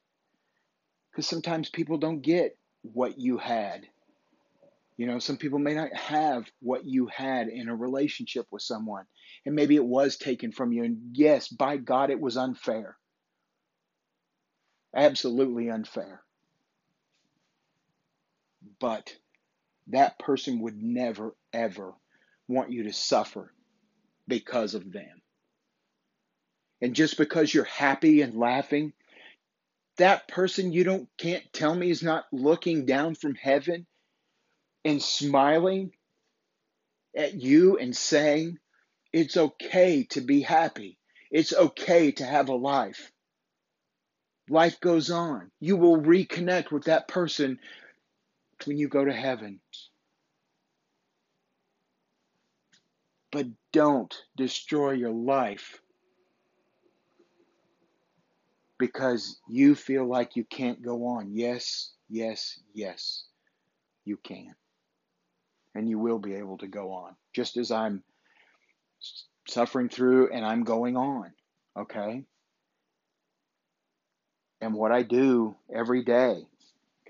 Because 1.10 1.26
sometimes 1.26 1.70
people 1.70 1.98
don't 1.98 2.20
get 2.20 2.56
what 2.82 3.18
you 3.18 3.38
had. 3.38 3.86
You 4.96 5.06
know, 5.06 5.18
some 5.18 5.38
people 5.38 5.58
may 5.58 5.74
not 5.74 5.94
have 5.96 6.44
what 6.60 6.84
you 6.84 7.06
had 7.06 7.48
in 7.48 7.68
a 7.68 7.74
relationship 7.74 8.46
with 8.50 8.62
someone. 8.62 9.06
And 9.46 9.54
maybe 9.54 9.74
it 9.76 9.84
was 9.84 10.16
taken 10.16 10.52
from 10.52 10.72
you. 10.72 10.84
And 10.84 11.16
yes, 11.16 11.48
by 11.48 11.78
God, 11.78 12.10
it 12.10 12.20
was 12.20 12.36
unfair. 12.36 12.96
Absolutely 14.94 15.70
unfair. 15.70 16.22
But 18.80 19.14
that 19.88 20.18
person 20.18 20.60
would 20.60 20.80
never, 20.82 21.34
ever 21.52 21.94
want 22.48 22.72
you 22.72 22.84
to 22.84 22.92
suffer 22.92 23.52
because 24.28 24.74
of 24.74 24.92
them. 24.92 25.22
And 26.80 26.94
just 26.94 27.18
because 27.18 27.52
you're 27.52 27.64
happy 27.64 28.22
and 28.22 28.34
laughing, 28.34 28.92
that 29.98 30.28
person 30.28 30.72
you 30.72 30.84
don't 30.84 31.08
can't 31.18 31.44
tell 31.52 31.74
me 31.74 31.90
is 31.90 32.02
not 32.02 32.24
looking 32.32 32.86
down 32.86 33.14
from 33.14 33.34
heaven 33.34 33.86
and 34.84 35.02
smiling 35.02 35.92
at 37.14 37.34
you 37.34 37.76
and 37.78 37.94
saying, 37.96 38.58
It's 39.12 39.36
okay 39.36 40.04
to 40.10 40.20
be 40.20 40.40
happy. 40.40 40.98
It's 41.30 41.52
okay 41.52 42.12
to 42.12 42.24
have 42.24 42.48
a 42.48 42.54
life. 42.54 43.12
Life 44.48 44.80
goes 44.80 45.10
on. 45.10 45.50
You 45.60 45.76
will 45.76 45.98
reconnect 45.98 46.72
with 46.72 46.84
that 46.84 47.08
person 47.08 47.58
when 48.66 48.78
you 48.78 48.88
go 48.88 49.04
to 49.04 49.12
heaven. 49.12 49.60
But 53.32 53.46
don't 53.72 54.14
destroy 54.36 54.92
your 54.92 55.12
life 55.12 55.80
because 58.78 59.38
you 59.48 59.74
feel 59.74 60.04
like 60.08 60.34
you 60.36 60.44
can't 60.44 60.82
go 60.82 61.06
on. 61.06 61.30
Yes, 61.32 61.92
yes, 62.08 62.58
yes, 62.74 63.24
you 64.04 64.16
can. 64.16 64.54
And 65.74 65.88
you 65.88 65.98
will 65.98 66.18
be 66.18 66.34
able 66.34 66.58
to 66.58 66.66
go 66.66 66.92
on, 66.92 67.14
just 67.32 67.56
as 67.56 67.70
I'm 67.70 68.02
suffering 69.46 69.88
through 69.88 70.32
and 70.32 70.44
I'm 70.44 70.64
going 70.64 70.96
on. 70.96 71.32
Okay? 71.78 72.24
And 74.60 74.74
what 74.74 74.90
I 74.90 75.02
do 75.02 75.54
every 75.72 76.02
day 76.04 76.46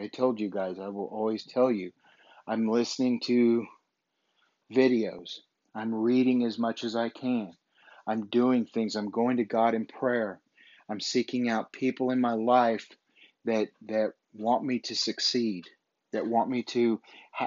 I 0.00 0.06
told 0.06 0.40
you 0.40 0.48
guys, 0.48 0.78
I 0.78 0.88
will 0.88 1.06
always 1.06 1.44
tell 1.44 1.70
you, 1.70 1.92
I'm 2.46 2.68
listening 2.68 3.20
to 3.24 3.66
videos. 4.72 5.40
I'm 5.74 5.94
reading 5.94 6.44
as 6.44 6.58
much 6.58 6.84
as 6.84 6.96
I 6.96 7.10
can. 7.10 7.52
I'm 8.06 8.26
doing 8.26 8.64
things. 8.64 8.96
I'm 8.96 9.10
going 9.10 9.36
to 9.36 9.44
God 9.44 9.74
in 9.74 9.86
prayer. 9.86 10.40
I'm 10.88 11.00
seeking 11.00 11.48
out 11.48 11.72
people 11.72 12.10
in 12.10 12.20
my 12.20 12.32
life 12.32 12.88
that 13.44 13.68
that 13.86 14.12
want 14.34 14.64
me 14.64 14.80
to 14.80 14.96
succeed, 14.96 15.66
that 16.12 16.26
want 16.26 16.48
me 16.50 16.62
to 16.62 17.00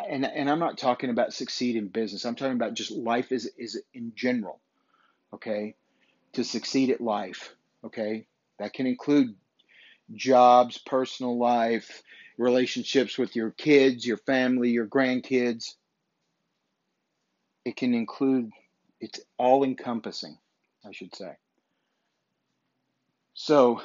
and 0.10 0.26
and 0.26 0.50
I'm 0.50 0.60
not 0.60 0.78
talking 0.78 1.10
about 1.10 1.34
succeed 1.34 1.76
in 1.76 1.88
business. 1.88 2.24
I'm 2.24 2.36
talking 2.36 2.56
about 2.56 2.76
just 2.76 2.92
life 2.92 3.32
is 3.32 3.50
is 3.58 3.82
in 3.94 4.14
general. 4.16 4.60
Okay? 5.34 5.76
To 6.34 6.44
succeed 6.44 6.92
at 6.92 7.02
life, 7.02 7.54
okay? 7.84 8.26
That 8.60 8.74
can 8.74 8.88
include 8.88 9.36
jobs, 10.16 10.78
personal 10.78 11.38
life, 11.38 12.02
relationships 12.38 13.18
with 13.18 13.36
your 13.36 13.52
kids, 13.52 14.06
your 14.06 14.18
family, 14.18 14.70
your 14.70 14.88
grandkids. 14.88 15.76
It 17.66 17.76
can 17.76 17.94
include, 17.94 18.52
it's 19.00 19.20
all 19.38 19.64
encompassing, 19.64 20.38
I 20.86 20.92
should 20.92 21.16
say. 21.16 21.34
So 23.34 23.82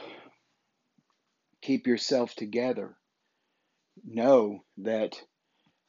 keep 1.62 1.86
yourself 1.86 2.34
together. 2.34 2.96
Know 4.04 4.64
that 4.78 5.20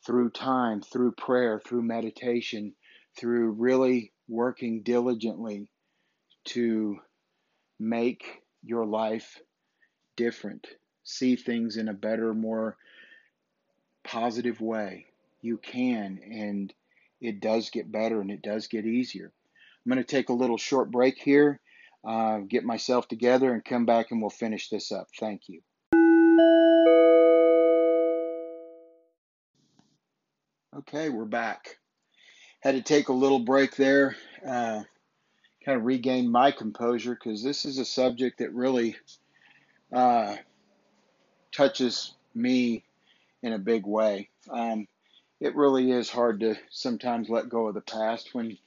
through 0.05 0.31
time, 0.31 0.81
through 0.81 1.13
prayer, 1.13 1.59
through 1.59 1.83
meditation, 1.83 2.73
through 3.17 3.51
really 3.51 4.13
working 4.27 4.83
diligently 4.83 5.69
to 6.45 6.97
make 7.79 8.23
your 8.63 8.85
life 8.85 9.39
different 10.15 10.67
see 11.03 11.35
things 11.35 11.77
in 11.77 11.87
a 11.87 11.93
better, 11.93 12.33
more 12.33 12.77
positive 14.03 14.61
way. 14.61 15.05
You 15.41 15.57
can, 15.57 16.19
and 16.23 16.73
it 17.21 17.39
does 17.39 17.69
get 17.69 17.91
better 17.91 18.21
and 18.21 18.31
it 18.31 18.41
does 18.41 18.67
get 18.67 18.85
easier. 18.85 19.31
I'm 19.85 19.91
going 19.91 20.03
to 20.03 20.09
take 20.09 20.29
a 20.29 20.33
little 20.33 20.57
short 20.57 20.91
break 20.91 21.17
here, 21.17 21.59
uh, 22.05 22.39
get 22.39 22.63
myself 22.63 23.07
together, 23.07 23.53
and 23.53 23.63
come 23.63 23.85
back 23.85 24.11
and 24.11 24.21
we'll 24.21 24.29
finish 24.29 24.69
this 24.69 24.91
up. 24.91 25.07
Thank 25.19 25.43
you. 25.47 25.61
Okay, 30.77 31.09
we're 31.09 31.25
back. 31.25 31.77
Had 32.61 32.75
to 32.75 32.81
take 32.81 33.09
a 33.09 33.13
little 33.13 33.39
break 33.39 33.75
there, 33.75 34.15
uh, 34.45 34.83
kind 35.65 35.77
of 35.77 35.83
regain 35.83 36.31
my 36.31 36.51
composure 36.51 37.15
because 37.15 37.43
this 37.43 37.65
is 37.65 37.79
a 37.79 37.85
subject 37.85 38.39
that 38.39 38.53
really 38.53 38.95
uh, 39.91 40.35
touches 41.51 42.13
me 42.33 42.83
in 43.41 43.53
a 43.53 43.59
big 43.59 43.85
way. 43.85 44.29
Um, 44.49 44.87
it 45.39 45.55
really 45.55 45.91
is 45.91 46.09
hard 46.09 46.41
to 46.41 46.55
sometimes 46.69 47.29
let 47.29 47.49
go 47.49 47.67
of 47.67 47.73
the 47.73 47.81
past 47.81 48.33
when 48.33 48.57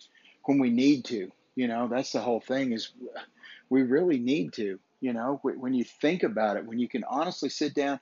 when 0.44 0.58
we 0.58 0.70
need 0.70 1.04
to. 1.06 1.30
You 1.54 1.68
know, 1.68 1.88
that's 1.88 2.12
the 2.12 2.20
whole 2.20 2.40
thing 2.40 2.72
is 2.72 2.90
we 3.68 3.82
really 3.82 4.18
need 4.18 4.54
to. 4.54 4.78
You 5.00 5.12
know, 5.12 5.40
when 5.42 5.74
you 5.74 5.84
think 5.84 6.22
about 6.22 6.56
it, 6.56 6.64
when 6.64 6.78
you 6.78 6.88
can 6.88 7.04
honestly 7.04 7.48
sit 7.48 7.74
down 7.74 7.98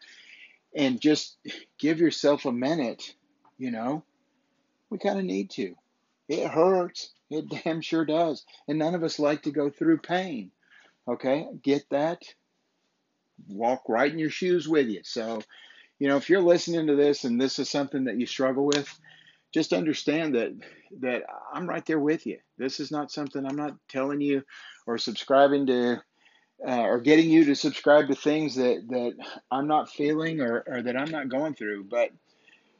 and 0.74 1.00
just 1.00 1.36
give 1.78 1.98
yourself 1.98 2.44
a 2.44 2.52
minute, 2.52 3.14
you 3.58 3.70
know, 3.70 4.04
we 4.90 4.98
kind 4.98 5.18
of 5.18 5.24
need 5.24 5.50
to. 5.50 5.74
It 6.28 6.46
hurts. 6.48 7.10
It 7.30 7.48
damn 7.64 7.80
sure 7.80 8.04
does. 8.04 8.44
And 8.68 8.78
none 8.78 8.94
of 8.94 9.02
us 9.02 9.18
like 9.18 9.42
to 9.42 9.50
go 9.50 9.70
through 9.70 9.98
pain. 9.98 10.50
Okay, 11.08 11.48
get 11.62 11.88
that? 11.90 12.22
Walk 13.48 13.82
right 13.88 14.12
in 14.12 14.18
your 14.18 14.30
shoes 14.30 14.68
with 14.68 14.88
you. 14.88 15.00
So, 15.04 15.42
you 15.98 16.08
know, 16.08 16.16
if 16.16 16.28
you're 16.28 16.42
listening 16.42 16.86
to 16.86 16.96
this 16.96 17.24
and 17.24 17.40
this 17.40 17.58
is 17.58 17.70
something 17.70 18.04
that 18.04 18.18
you 18.18 18.26
struggle 18.26 18.66
with, 18.66 18.98
just 19.52 19.72
understand 19.72 20.34
that 20.34 20.52
that 21.00 21.22
I'm 21.52 21.68
right 21.68 21.84
there 21.84 21.98
with 21.98 22.26
you. 22.26 22.38
This 22.58 22.80
is 22.80 22.90
not 22.90 23.10
something 23.10 23.44
I'm 23.44 23.56
not 23.56 23.76
telling 23.88 24.20
you 24.20 24.42
or 24.86 24.98
subscribing 24.98 25.66
to 25.66 26.02
uh, 26.66 26.82
or 26.82 27.00
getting 27.00 27.30
you 27.30 27.44
to 27.46 27.54
subscribe 27.54 28.08
to 28.08 28.14
things 28.14 28.54
that 28.56 28.86
that 28.88 29.14
I'm 29.50 29.66
not 29.66 29.90
feeling 29.90 30.40
or, 30.40 30.64
or 30.66 30.82
that 30.82 30.96
I'm 30.96 31.10
not 31.10 31.28
going 31.28 31.54
through. 31.54 31.84
But 31.84 32.10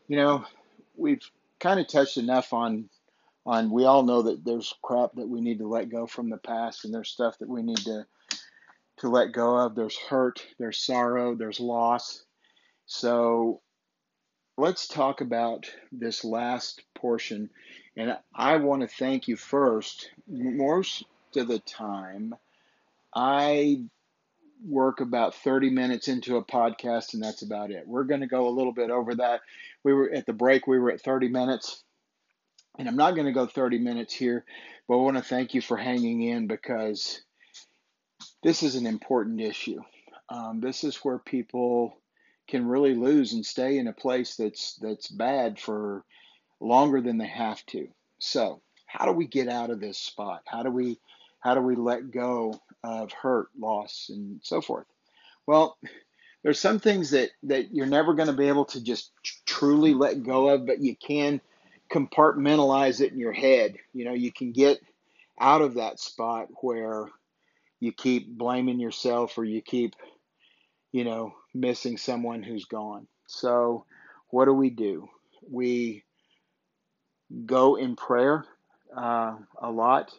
you 0.09 0.17
know, 0.17 0.45
we've 0.97 1.23
kind 1.61 1.81
of 1.81 1.89
touched 1.89 2.17
enough 2.17 2.53
on 2.53 2.89
on. 3.47 3.71
We 3.71 3.85
all 3.85 4.03
know 4.03 4.23
that 4.23 4.45
there's 4.45 4.75
crap 4.83 5.13
that 5.15 5.29
we 5.29 5.41
need 5.41 5.59
to 5.59 5.69
let 5.69 5.91
go 5.91 6.07
from 6.07 6.31
the 6.31 6.39
past, 6.39 6.85
and 6.85 6.95
there's 6.95 7.11
stuff 7.11 7.39
that 7.39 7.49
we 7.49 7.63
need 7.63 7.79
to 7.79 8.07
to 9.01 9.09
let 9.09 9.33
go 9.33 9.57
of. 9.57 9.75
There's 9.75 9.97
hurt, 9.97 10.45
there's 10.59 10.79
sorrow, 10.79 11.35
there's 11.35 11.61
loss. 11.61 12.23
So 12.87 13.61
let's 14.57 14.87
talk 14.89 15.21
about 15.21 15.71
this 15.91 16.25
last 16.25 16.83
portion. 16.95 17.51
And 17.97 18.17
I 18.35 18.57
want 18.57 18.83
to 18.83 18.89
thank 18.89 19.29
you 19.29 19.37
first. 19.37 20.11
Most 20.29 21.05
of 21.37 21.49
the 21.49 21.59
time, 21.59 22.35
I 23.15 23.83
work 24.67 25.01
about 25.01 25.35
30 25.35 25.71
minutes 25.71 26.09
into 26.09 26.37
a 26.37 26.45
podcast 26.45 27.15
and 27.15 27.23
that's 27.23 27.43
about 27.43 27.71
it. 27.71 27.85
We're 27.87 28.05
going 28.05 28.21
to 28.21 28.27
go 28.27 28.49
a 28.49 28.51
little 28.51 28.73
bit 28.73 28.91
over 28.91 29.15
that. 29.17 29.41
We 29.83 29.95
were 29.95 30.11
at 30.11 30.27
the 30.27 30.35
break, 30.35 30.67
we 30.67 30.79
were 30.79 30.93
at 30.93 31.01
30 31.01 31.29
minutes. 31.29 31.83
And 32.79 32.87
I'm 32.87 32.97
not 32.97 33.15
going 33.15 33.27
to 33.27 33.33
go 33.33 33.47
30 33.47 33.79
minutes 33.79 34.15
here, 34.15 34.45
but 34.87 34.95
I 34.95 35.03
want 35.03 35.17
to 35.17 35.23
thank 35.23 35.55
you 35.55 35.61
for 35.61 35.77
hanging 35.77 36.23
in 36.23 36.47
because 36.47 37.21
this 38.43 38.63
is 38.63 38.75
an 38.75 38.87
important 38.87 39.41
issue. 39.41 39.81
Um, 40.29 40.61
this 40.61 40.85
is 40.85 40.97
where 40.99 41.19
people 41.19 41.97
can 42.49 42.67
really 42.67 42.95
lose 42.95 43.33
and 43.33 43.45
stay 43.47 43.79
in 43.79 43.87
a 43.87 43.93
place 43.93 44.37
that's 44.37 44.77
that's 44.77 45.09
bad 45.09 45.59
for 45.59 46.05
longer 46.61 47.01
than 47.01 47.19
they 47.19 47.29
have 47.29 47.65
to. 47.67 47.89
So, 48.19 48.61
how 48.87 49.07
do 49.07 49.13
we 49.13 49.27
get 49.27 49.49
out 49.49 49.71
of 49.71 49.81
this 49.81 49.99
spot? 49.99 50.43
How 50.47 50.63
do 50.63 50.71
we 50.71 50.99
how 51.41 51.55
do 51.55 51.61
we 51.61 51.75
let 51.75 52.11
go 52.11 52.61
of 52.83 53.13
hurt, 53.13 53.49
loss, 53.59 54.11
and 54.13 54.41
so 54.43 54.61
forth? 54.61 54.87
Well, 55.47 55.77
there's 56.43 56.61
some 56.61 56.79
things 56.79 57.11
that 57.11 57.31
that 57.45 57.73
you're 57.75 57.87
never 57.87 58.15
going 58.15 58.29
to 58.29 58.35
be 58.35 58.49
able 58.49 58.67
to 58.67 58.83
just 58.83 59.13
truly 59.47 59.95
let 59.95 60.23
go 60.23 60.49
of, 60.51 60.67
but 60.67 60.81
you 60.81 60.97
can 60.97 61.41
compartmentalize 61.91 63.01
it 63.01 63.13
in 63.13 63.19
your 63.19 63.33
head. 63.33 63.77
You 63.93 64.05
know, 64.05 64.15
you 64.15 64.33
can 64.33 64.53
get 64.53 64.81
out 65.39 65.63
of 65.63 65.75
that 65.75 65.99
spot 65.99 66.49
where 66.63 67.09
you 67.81 67.93
keep 67.93 68.29
blaming 68.29 68.79
yourself 68.79 69.37
or 69.39 69.45
you 69.45 69.63
keep, 69.63 69.97
you 70.93 71.05
know, 71.05 71.35
missing 71.55 71.97
someone 71.97 72.43
who's 72.43 72.67
gone. 72.67 73.07
So, 73.27 73.87
what 74.29 74.45
do 74.45 74.53
we 74.53 74.71
do? 74.71 75.09
We 75.51 76.05
go 77.47 77.77
in 77.77 77.97
prayer 77.97 78.45
uh, 78.95 79.37
a 79.59 79.71
lot. 79.71 80.13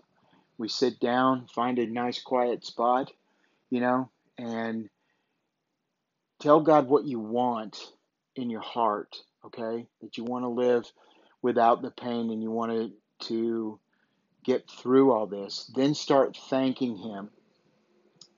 We 0.57 0.67
sit 0.67 0.99
down, 0.99 1.47
find 1.53 1.77
a 1.79 1.85
nice 1.85 2.21
quiet 2.21 2.65
spot, 2.65 3.11
you 3.69 3.79
know, 3.79 4.09
and 4.37 4.89
tell 6.39 6.61
God 6.61 6.87
what 6.87 7.05
you 7.05 7.19
want 7.19 7.91
in 8.35 8.49
your 8.49 8.61
heart, 8.61 9.17
okay? 9.45 9.85
That 10.01 10.17
you 10.17 10.23
want 10.23 10.43
to 10.45 10.49
live 10.49 10.91
without 11.41 11.81
the 11.81 11.91
pain 11.91 12.31
and 12.31 12.41
you 12.41 12.49
want 12.51 12.71
to, 12.71 12.91
to 13.27 13.79
get 14.43 14.69
through 14.69 15.11
all 15.11 15.27
this. 15.27 15.69
Then 15.75 15.93
start 15.93 16.37
thanking 16.49 16.97
Him 16.97 17.29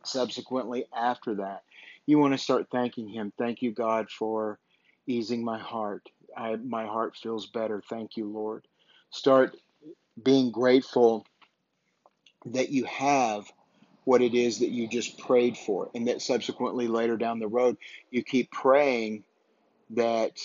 subsequently 0.06 0.86
after 0.96 1.36
that. 1.36 1.64
You 2.06 2.20
want 2.20 2.34
to 2.34 2.38
start 2.38 2.68
thanking 2.72 3.08
Him. 3.08 3.32
Thank 3.38 3.62
you, 3.62 3.72
God, 3.72 4.10
for 4.10 4.60
easing 5.08 5.44
my 5.44 5.60
heart. 5.60 6.10
I, 6.36 6.56
my 6.56 6.86
heart 6.86 7.16
feels 7.16 7.48
better. 7.48 7.82
Thank 7.90 8.18
you, 8.18 8.26
Lord. 8.26 8.68
Start 9.12 9.56
being 10.22 10.52
grateful 10.52 11.26
that 12.48 12.70
you 12.70 12.86
have 12.86 13.46
what 14.06 14.22
it 14.22 14.34
is 14.34 14.60
that 14.60 14.70
you 14.70 14.88
just 14.88 15.18
prayed 15.18 15.58
for, 15.58 15.90
and 15.96 16.08
that 16.08 16.22
subsequently 16.22 16.88
later 16.88 17.16
down 17.16 17.40
the 17.40 17.48
road, 17.48 17.78
you 18.12 18.22
keep 18.22 18.52
praying 18.52 19.24
that 19.92 20.38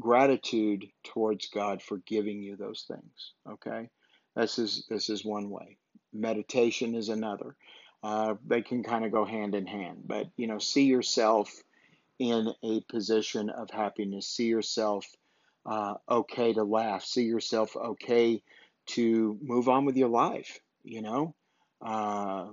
gratitude 0.00 0.86
towards 1.04 1.48
God 1.48 1.82
for 1.82 1.98
giving 1.98 2.42
you 2.42 2.56
those 2.56 2.86
things. 2.88 3.34
Okay, 3.48 3.90
this 4.34 4.58
is 4.58 4.86
this 4.88 5.10
is 5.10 5.24
one 5.24 5.50
way. 5.50 5.76
Meditation 6.12 6.94
is 6.94 7.08
another. 7.10 7.54
Uh, 8.02 8.34
they 8.46 8.62
can 8.62 8.82
kind 8.82 9.04
of 9.04 9.12
go 9.12 9.24
hand 9.24 9.54
in 9.54 9.66
hand. 9.66 10.02
But, 10.06 10.28
you 10.36 10.46
know, 10.46 10.58
see 10.58 10.84
yourself 10.84 11.50
in 12.18 12.52
a 12.62 12.80
position 12.82 13.50
of 13.50 13.70
happiness. 13.70 14.26
See 14.26 14.46
yourself 14.46 15.06
uh, 15.66 15.94
okay 16.08 16.52
to 16.54 16.64
laugh. 16.64 17.04
See 17.04 17.24
yourself 17.24 17.76
okay 17.76 18.42
to 18.86 19.38
move 19.42 19.68
on 19.68 19.84
with 19.84 19.96
your 19.96 20.08
life, 20.08 20.58
you 20.82 21.02
know? 21.02 21.34
Uh, 21.84 22.46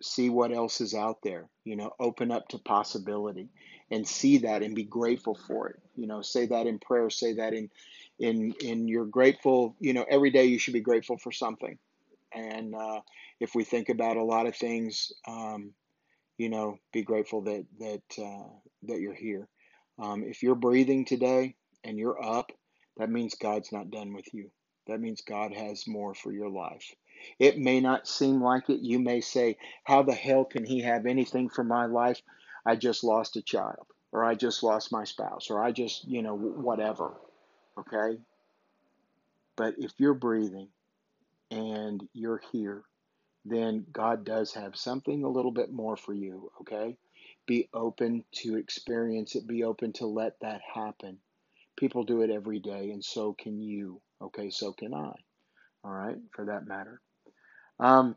see 0.00 0.30
what 0.30 0.52
else 0.52 0.80
is 0.80 0.94
out 0.94 1.18
there, 1.22 1.48
you 1.64 1.76
know? 1.76 1.90
Open 1.98 2.30
up 2.30 2.48
to 2.48 2.58
possibility 2.58 3.48
and 3.90 4.06
see 4.06 4.38
that 4.38 4.62
and 4.62 4.74
be 4.74 4.84
grateful 4.84 5.38
for 5.46 5.68
it. 5.68 5.80
You 5.96 6.06
know, 6.06 6.22
say 6.22 6.46
that 6.46 6.66
in 6.66 6.78
prayer, 6.78 7.10
say 7.10 7.34
that 7.34 7.54
in 7.54 7.70
in 8.18 8.52
in 8.60 8.88
you're 8.88 9.06
grateful, 9.06 9.76
you 9.80 9.92
know, 9.92 10.04
every 10.08 10.30
day 10.30 10.44
you 10.46 10.58
should 10.58 10.74
be 10.74 10.80
grateful 10.80 11.18
for 11.18 11.32
something. 11.32 11.78
And 12.34 12.74
uh, 12.74 13.00
if 13.40 13.54
we 13.54 13.64
think 13.64 13.88
about 13.88 14.16
a 14.16 14.24
lot 14.24 14.46
of 14.46 14.56
things, 14.56 15.12
um, 15.26 15.72
you 16.36 16.48
know, 16.48 16.78
be 16.92 17.02
grateful 17.02 17.42
that 17.42 17.64
that 17.78 18.02
uh, 18.22 18.48
that 18.84 19.00
you're 19.00 19.14
here. 19.14 19.48
Um, 19.98 20.24
if 20.24 20.42
you're 20.42 20.56
breathing 20.56 21.04
today 21.04 21.54
and 21.84 21.98
you're 21.98 22.22
up, 22.22 22.50
that 22.96 23.10
means 23.10 23.34
God's 23.36 23.70
not 23.72 23.90
done 23.90 24.12
with 24.12 24.32
you. 24.34 24.50
That 24.86 25.00
means 25.00 25.22
God 25.22 25.52
has 25.54 25.86
more 25.86 26.14
for 26.14 26.32
your 26.32 26.50
life. 26.50 26.94
It 27.38 27.58
may 27.58 27.80
not 27.80 28.08
seem 28.08 28.42
like 28.42 28.68
it. 28.68 28.80
You 28.80 28.98
may 28.98 29.20
say, 29.20 29.56
How 29.84 30.02
the 30.02 30.12
hell 30.12 30.44
can 30.44 30.64
He 30.64 30.82
have 30.82 31.06
anything 31.06 31.48
for 31.48 31.64
my 31.64 31.86
life? 31.86 32.20
I 32.66 32.76
just 32.76 33.04
lost 33.04 33.36
a 33.36 33.42
child, 33.42 33.86
or 34.12 34.24
I 34.24 34.34
just 34.34 34.62
lost 34.62 34.92
my 34.92 35.04
spouse, 35.04 35.50
or 35.50 35.62
I 35.62 35.72
just, 35.72 36.06
you 36.06 36.22
know, 36.22 36.36
whatever. 36.36 37.14
Okay? 37.78 38.20
But 39.56 39.74
if 39.78 39.92
you're 39.98 40.14
breathing 40.14 40.68
and 41.54 42.02
you're 42.12 42.42
here, 42.50 42.82
then 43.44 43.86
God 43.92 44.24
does 44.24 44.52
have 44.54 44.76
something 44.76 45.22
a 45.22 45.28
little 45.28 45.52
bit 45.52 45.72
more 45.72 45.96
for 45.96 46.12
you, 46.12 46.50
okay? 46.60 46.96
Be 47.46 47.68
open 47.72 48.24
to 48.42 48.56
experience 48.56 49.36
it, 49.36 49.46
be 49.46 49.62
open 49.62 49.92
to 49.94 50.06
let 50.06 50.40
that 50.40 50.60
happen. 50.74 51.18
People 51.76 52.02
do 52.02 52.22
it 52.22 52.30
every 52.30 52.58
day, 52.58 52.90
and 52.90 53.04
so 53.04 53.34
can 53.38 53.60
you, 53.60 54.00
okay? 54.20 54.50
So 54.50 54.72
can 54.72 54.94
I, 54.94 55.12
all 55.84 55.92
right, 55.92 56.16
for 56.34 56.46
that 56.46 56.66
matter. 56.66 57.00
Um, 57.78 58.16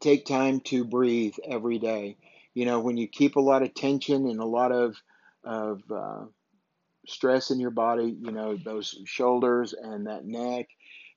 take 0.00 0.24
time 0.24 0.60
to 0.60 0.84
breathe 0.84 1.34
every 1.46 1.78
day. 1.78 2.16
You 2.54 2.64
know, 2.64 2.80
when 2.80 2.96
you 2.96 3.08
keep 3.08 3.36
a 3.36 3.40
lot 3.40 3.62
of 3.62 3.74
tension 3.74 4.26
and 4.26 4.40
a 4.40 4.46
lot 4.46 4.72
of, 4.72 4.96
of 5.44 5.82
uh, 5.90 6.24
stress 7.06 7.50
in 7.50 7.60
your 7.60 7.70
body, 7.70 8.16
you 8.20 8.32
know, 8.32 8.56
those 8.56 8.98
shoulders 9.04 9.74
and 9.74 10.06
that 10.06 10.24
neck 10.24 10.68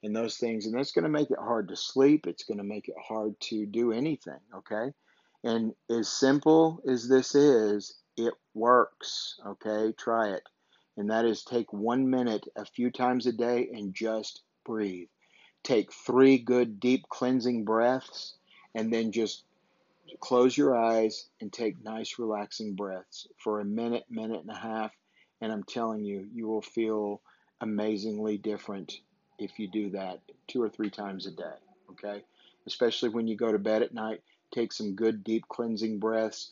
and 0.04 0.16
those 0.16 0.38
things. 0.38 0.66
And 0.66 0.76
that's 0.76 0.92
going 0.92 1.04
to 1.04 1.10
make 1.10 1.32
it 1.32 1.40
hard 1.40 1.70
to 1.70 1.76
sleep. 1.76 2.28
It's 2.28 2.44
going 2.44 2.58
to 2.58 2.64
make 2.64 2.90
it 2.90 2.96
hard 3.02 3.40
to 3.42 3.66
do 3.66 3.92
anything. 3.92 4.40
Okay. 4.56 4.94
And 5.44 5.74
as 5.90 6.10
simple 6.10 6.82
as 6.88 7.08
this 7.08 7.36
is, 7.36 7.96
it 8.18 8.34
works. 8.54 9.40
Okay. 9.46 9.94
Try 9.98 10.32
it. 10.32 10.44
And 10.98 11.10
that 11.10 11.26
is 11.26 11.44
take 11.44 11.74
one 11.74 12.10
minute 12.10 12.46
a 12.56 12.66
few 12.66 12.92
times 12.92 13.26
a 13.26 13.32
day 13.32 13.70
and 13.74 13.96
just 13.96 14.42
breathe. 14.66 15.08
Take 15.64 15.92
three 15.92 16.38
good, 16.38 16.80
deep 16.80 17.08
cleansing 17.10 17.64
breaths 17.64 18.36
and 18.76 18.94
then 18.94 19.12
just 19.12 19.44
close 20.20 20.56
your 20.56 20.76
eyes 20.76 21.28
and 21.42 21.52
take 21.52 21.84
nice, 21.84 22.20
relaxing 22.20 22.76
breaths 22.76 23.28
for 23.38 23.60
a 23.60 23.66
minute, 23.66 24.04
minute 24.10 24.42
and 24.42 24.52
a 24.52 24.60
half. 24.60 24.92
And 25.42 25.52
I'm 25.52 25.64
telling 25.64 26.04
you, 26.04 26.28
you 26.34 26.48
will 26.48 26.62
feel 26.62 27.22
amazingly 27.62 28.38
different 28.38 28.94
if 29.44 29.60
you 29.60 29.68
do 29.68 29.90
that 29.92 30.20
two 30.48 30.62
or 30.62 30.70
three 30.70 30.90
times 30.90 31.26
a 31.26 31.32
day, 31.32 31.58
okay? 31.92 32.24
Especially 32.66 33.10
when 33.10 33.28
you 33.28 33.36
go 33.36 33.52
to 33.52 33.60
bed 33.60 33.82
at 33.82 33.94
night, 33.94 34.22
take 34.52 34.72
some 34.72 34.96
good 34.96 35.24
deep 35.24 35.48
cleansing 35.48 36.00
breaths. 36.00 36.52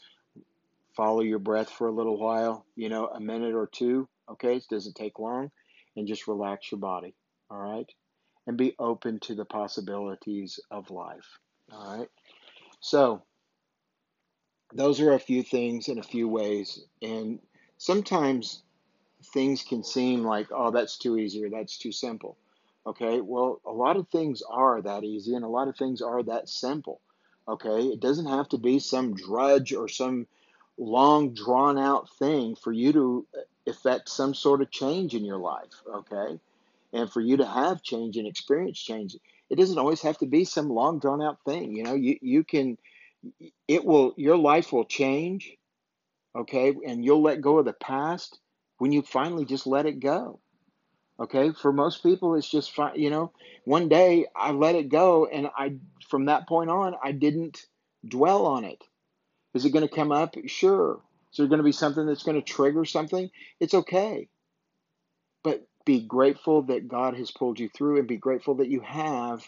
follow 0.96 1.22
your 1.22 1.40
breath 1.40 1.70
for 1.70 1.88
a 1.88 1.92
little 1.92 2.18
while, 2.18 2.66
you 2.76 2.90
know, 2.90 3.08
a 3.08 3.20
minute 3.20 3.56
or 3.56 3.68
two, 3.68 4.08
okay? 4.30 4.58
It 4.58 4.66
doesn't 4.70 4.96
take 4.96 5.20
long, 5.20 5.52
and 5.96 6.08
just 6.08 6.28
relax 6.28 6.72
your 6.72 6.80
body, 6.80 7.14
all 7.50 7.60
right? 7.60 7.90
And 8.48 8.58
be 8.58 8.76
open 8.80 9.20
to 9.22 9.36
the 9.36 9.46
possibilities 9.46 10.60
of 10.70 10.92
life, 10.92 11.40
all 11.72 11.98
right? 11.98 12.10
So, 12.80 13.24
those 14.74 15.00
are 15.02 15.14
a 15.14 15.20
few 15.20 15.44
things 15.44 15.88
in 15.88 15.98
a 16.00 16.04
few 16.04 16.28
ways, 16.28 16.84
and 17.02 17.40
sometimes 17.78 18.64
things 19.34 19.64
can 19.64 19.84
seem 19.84 20.24
like, 20.24 20.48
oh, 20.52 20.72
that's 20.72 20.98
too 20.98 21.18
easy 21.18 21.44
or 21.46 21.50
that's 21.50 21.78
too 21.78 21.92
simple. 21.92 22.38
Okay, 22.86 23.22
well, 23.22 23.62
a 23.66 23.72
lot 23.72 23.98
of 23.98 24.08
things 24.10 24.42
are 24.50 24.82
that 24.82 25.04
easy 25.04 25.36
and 25.36 25.46
a 25.46 25.50
lot 25.50 25.68
of 25.68 25.78
things 25.78 26.02
are 26.02 26.24
that 26.24 26.50
simple. 26.50 27.00
Okay, 27.48 27.88
it 27.88 28.00
doesn't 28.00 28.28
have 28.28 28.50
to 28.50 28.58
be 28.58 28.80
some 28.80 29.14
drudge 29.14 29.74
or 29.74 29.88
some 29.88 30.26
long 30.78 31.34
drawn 31.34 31.78
out 31.78 32.10
thing 32.18 32.56
for 32.56 32.72
you 32.72 32.94
to 32.94 33.28
effect 33.68 34.10
some 34.10 34.34
sort 34.34 34.62
of 34.62 34.72
change 34.72 35.14
in 35.14 35.26
your 35.26 35.38
life. 35.38 35.84
Okay, 35.94 36.40
and 36.94 37.12
for 37.12 37.22
you 37.22 37.38
to 37.38 37.46
have 37.46 37.84
change 37.84 38.18
and 38.18 38.28
experience 38.28 38.80
change. 38.80 39.16
It 39.50 39.58
doesn't 39.58 39.78
always 39.78 40.02
have 40.02 40.18
to 40.20 40.26
be 40.26 40.46
some 40.46 40.70
long 40.70 41.00
drawn 41.00 41.22
out 41.22 41.44
thing. 41.46 41.76
You 41.76 41.84
know, 41.84 41.94
you, 41.94 42.18
you 42.22 42.44
can, 42.44 42.78
it 43.68 43.84
will, 43.84 44.14
your 44.18 44.38
life 44.38 44.72
will 44.72 44.86
change. 44.86 45.58
Okay, 46.36 46.74
and 46.88 47.04
you'll 47.04 47.22
let 47.22 47.42
go 47.42 47.60
of 47.60 47.66
the 47.66 47.74
past 47.74 48.40
when 48.78 48.94
you 48.94 49.02
finally 49.02 49.44
just 49.44 49.68
let 49.68 49.86
it 49.86 50.00
go. 50.00 50.40
Okay, 51.22 51.52
for 51.52 51.72
most 51.72 52.02
people, 52.02 52.34
it's 52.34 52.50
just 52.50 52.74
fine. 52.74 53.00
You 53.00 53.12
know, 53.12 53.32
one 53.66 53.90
day 53.90 54.26
I 54.36 54.52
let 54.52 54.74
it 54.74 54.90
go, 54.90 55.28
and 55.28 55.48
I, 55.56 55.76
from 56.10 56.26
that 56.26 56.48
point 56.48 56.72
on, 56.72 56.96
I 57.04 57.12
didn't 57.12 57.68
dwell 58.08 58.48
on 58.48 58.66
it. 58.66 58.84
Is 59.54 59.64
it 59.64 59.70
going 59.70 59.88
to 59.88 59.94
come 59.94 60.12
up? 60.12 60.36
Sure. 60.48 61.00
Is 61.32 61.38
there 61.38 61.48
going 61.48 61.60
to 61.60 61.64
be 61.64 61.72
something 61.72 62.08
that's 62.08 62.24
going 62.24 62.42
to 62.42 62.54
trigger 62.54 62.86
something? 62.86 63.30
It's 63.60 63.76
okay. 63.76 64.30
But 65.44 65.68
be 65.86 66.02
grateful 66.02 66.64
that 66.64 66.88
God 66.88 67.16
has 67.16 67.30
pulled 67.30 67.60
you 67.60 67.70
through, 67.70 68.00
and 68.00 68.08
be 68.08 68.18
grateful 68.18 68.56
that 68.56 68.70
you 68.70 68.82
have 68.82 69.48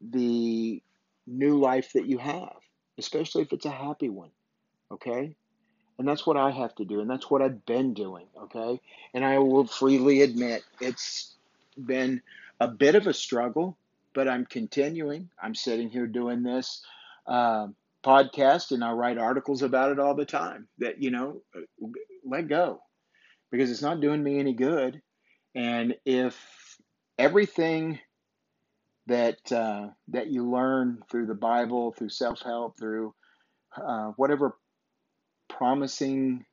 the 0.00 0.82
new 1.24 1.60
life 1.60 1.92
that 1.92 2.06
you 2.06 2.18
have, 2.18 2.56
especially 2.98 3.42
if 3.42 3.52
it's 3.52 3.66
a 3.66 3.70
happy 3.70 4.08
one. 4.08 4.30
Okay? 4.90 5.36
And 6.00 6.08
that's 6.08 6.26
what 6.26 6.38
I 6.38 6.50
have 6.50 6.74
to 6.76 6.86
do. 6.86 7.02
And 7.02 7.10
that's 7.10 7.28
what 7.30 7.42
I've 7.42 7.66
been 7.66 7.92
doing. 7.92 8.24
Okay. 8.44 8.80
And 9.12 9.22
I 9.22 9.36
will 9.36 9.66
freely 9.66 10.22
admit 10.22 10.62
it's 10.80 11.34
been 11.76 12.22
a 12.58 12.68
bit 12.68 12.94
of 12.94 13.06
a 13.06 13.12
struggle, 13.12 13.76
but 14.14 14.26
I'm 14.26 14.46
continuing. 14.46 15.28
I'm 15.42 15.54
sitting 15.54 15.90
here 15.90 16.06
doing 16.06 16.42
this 16.42 16.82
uh, 17.26 17.66
podcast 18.02 18.70
and 18.70 18.82
I 18.82 18.92
write 18.92 19.18
articles 19.18 19.60
about 19.60 19.92
it 19.92 19.98
all 19.98 20.14
the 20.14 20.24
time 20.24 20.68
that, 20.78 21.02
you 21.02 21.10
know, 21.10 21.42
let 22.24 22.48
go 22.48 22.80
because 23.50 23.70
it's 23.70 23.82
not 23.82 24.00
doing 24.00 24.22
me 24.22 24.38
any 24.38 24.54
good. 24.54 25.02
And 25.54 25.96
if 26.06 26.78
everything 27.18 27.98
that 29.06 29.52
uh, 29.52 29.88
that 30.08 30.28
you 30.28 30.50
learn 30.50 31.02
through 31.10 31.26
the 31.26 31.34
Bible, 31.34 31.92
through 31.92 32.08
self 32.08 32.40
help, 32.40 32.78
through 32.78 33.12
uh, 33.76 34.12
whatever 34.16 34.56
promising 35.60 36.46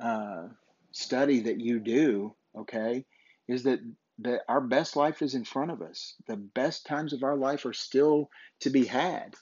uh, 0.00 0.44
study 0.92 1.40
that 1.40 1.60
you 1.60 1.80
do, 1.80 2.32
okay, 2.56 3.04
is 3.48 3.64
that 3.64 3.80
that 4.20 4.42
our 4.48 4.60
best 4.60 4.94
life 4.94 5.22
is 5.22 5.34
in 5.34 5.44
front 5.44 5.72
of 5.72 5.82
us. 5.82 6.14
The 6.28 6.36
best 6.36 6.86
times 6.86 7.12
of 7.12 7.24
our 7.24 7.34
life 7.34 7.66
are 7.66 7.72
still 7.72 8.30
to 8.60 8.70
be 8.70 8.84
had. 8.84 9.34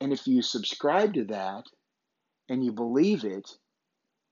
And 0.00 0.12
if 0.12 0.26
you 0.26 0.42
subscribe 0.42 1.14
to 1.14 1.24
that 1.26 1.66
and 2.48 2.64
you 2.64 2.72
believe 2.72 3.22
it, 3.22 3.48